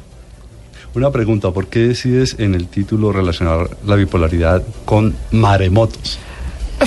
una 0.95 1.11
pregunta. 1.11 1.51
¿Por 1.51 1.67
qué 1.67 1.79
decides 1.79 2.35
en 2.39 2.55
el 2.55 2.67
título 2.67 3.11
relacionar 3.13 3.69
la 3.85 3.95
bipolaridad 3.95 4.63
con 4.85 5.15
maremotos? 5.31 6.17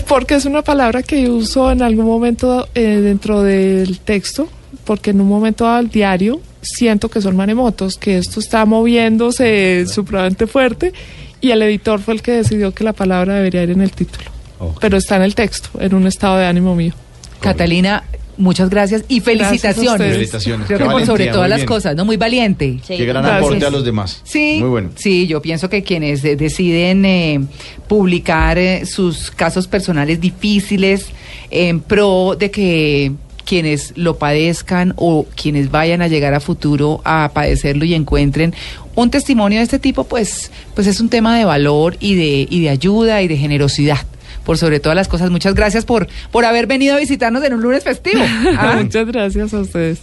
Porque 0.08 0.34
es 0.34 0.44
una 0.46 0.62
palabra 0.62 1.02
que 1.04 1.28
uso 1.28 1.70
en 1.70 1.80
algún 1.82 2.06
momento 2.06 2.66
eh, 2.74 3.00
dentro 3.02 3.42
del 3.42 4.00
texto, 4.00 4.48
porque 4.84 5.10
en 5.10 5.20
un 5.20 5.28
momento 5.28 5.68
al 5.68 5.88
diario 5.88 6.40
siento 6.60 7.08
que 7.08 7.20
son 7.20 7.36
maremotos, 7.36 7.96
que 7.96 8.18
esto 8.18 8.40
está 8.40 8.64
moviéndose 8.64 9.84
supremamente 9.86 10.46
fuerte 10.46 10.92
y 11.40 11.50
el 11.50 11.62
editor 11.62 12.00
fue 12.00 12.14
el 12.14 12.22
que 12.22 12.32
decidió 12.32 12.72
que 12.72 12.84
la 12.84 12.92
palabra 12.92 13.34
debería 13.34 13.62
ir 13.62 13.70
en 13.70 13.80
el 13.80 13.90
título. 13.90 14.24
Ok. 14.58 14.78
Pero 14.80 14.96
está 14.96 15.16
en 15.16 15.22
el 15.22 15.34
texto, 15.34 15.70
en 15.80 15.94
un 15.94 16.06
estado 16.06 16.38
de 16.38 16.46
ánimo 16.46 16.76
mío. 16.76 16.94
Catalina, 17.40 18.04
muchas 18.36 18.70
gracias 18.70 19.04
y 19.08 19.18
Gracias 19.18 19.46
felicitaciones. 19.48 19.92
ustedes. 19.92 20.12
Felicitaciones. 20.14 20.66
Creo 20.68 20.78
Qué 20.78 20.84
que 20.84 20.90
por 20.90 21.00
sobre 21.00 21.12
valentía, 21.24 21.32
todas 21.32 21.50
las 21.50 21.64
cosas, 21.64 21.96
¿no? 21.96 22.04
Muy 22.04 22.16
valiente. 22.16 22.78
Sí. 22.86 22.96
Qué 22.96 23.04
gran 23.04 23.24
Gracias. 23.24 23.44
aporte 23.44 23.66
a 23.66 23.70
los 23.70 23.84
demás. 23.84 24.20
Sí, 24.22 24.58
Muy 24.60 24.68
bueno. 24.68 24.90
sí, 24.94 25.26
yo 25.26 25.42
pienso 25.42 25.68
que 25.68 25.82
quienes 25.82 26.24
eh, 26.24 26.36
deciden 26.36 27.04
eh, 27.04 27.40
publicar 27.88 28.58
eh, 28.58 28.86
sus 28.86 29.32
casos 29.32 29.66
personales 29.66 30.20
difíciles 30.20 31.06
en 31.50 31.80
pro 31.80 32.36
de 32.38 32.50
que 32.52 33.12
quienes 33.52 33.92
lo 33.96 34.16
padezcan 34.16 34.94
o 34.96 35.26
quienes 35.36 35.70
vayan 35.70 36.00
a 36.00 36.08
llegar 36.08 36.32
a 36.32 36.40
futuro 36.40 37.02
a 37.04 37.32
padecerlo 37.34 37.84
y 37.84 37.92
encuentren 37.92 38.54
un 38.94 39.10
testimonio 39.10 39.58
de 39.58 39.64
este 39.64 39.78
tipo, 39.78 40.04
pues, 40.04 40.50
pues 40.74 40.86
es 40.86 41.00
un 41.00 41.10
tema 41.10 41.36
de 41.36 41.44
valor 41.44 41.98
y 42.00 42.14
de, 42.14 42.46
y 42.48 42.62
de 42.62 42.70
ayuda 42.70 43.20
y 43.20 43.28
de 43.28 43.36
generosidad. 43.36 43.98
Por 44.46 44.56
sobre 44.56 44.80
todas 44.80 44.96
las 44.96 45.06
cosas, 45.06 45.30
muchas 45.30 45.54
gracias 45.54 45.84
por, 45.84 46.08
por 46.30 46.46
haber 46.46 46.66
venido 46.66 46.94
a 46.94 46.98
visitarnos 46.98 47.44
en 47.44 47.52
un 47.52 47.60
lunes 47.60 47.84
festivo. 47.84 48.22
Ah. 48.56 48.78
Muchas 48.82 49.06
gracias 49.06 49.52
a 49.52 49.60
ustedes. 49.60 50.00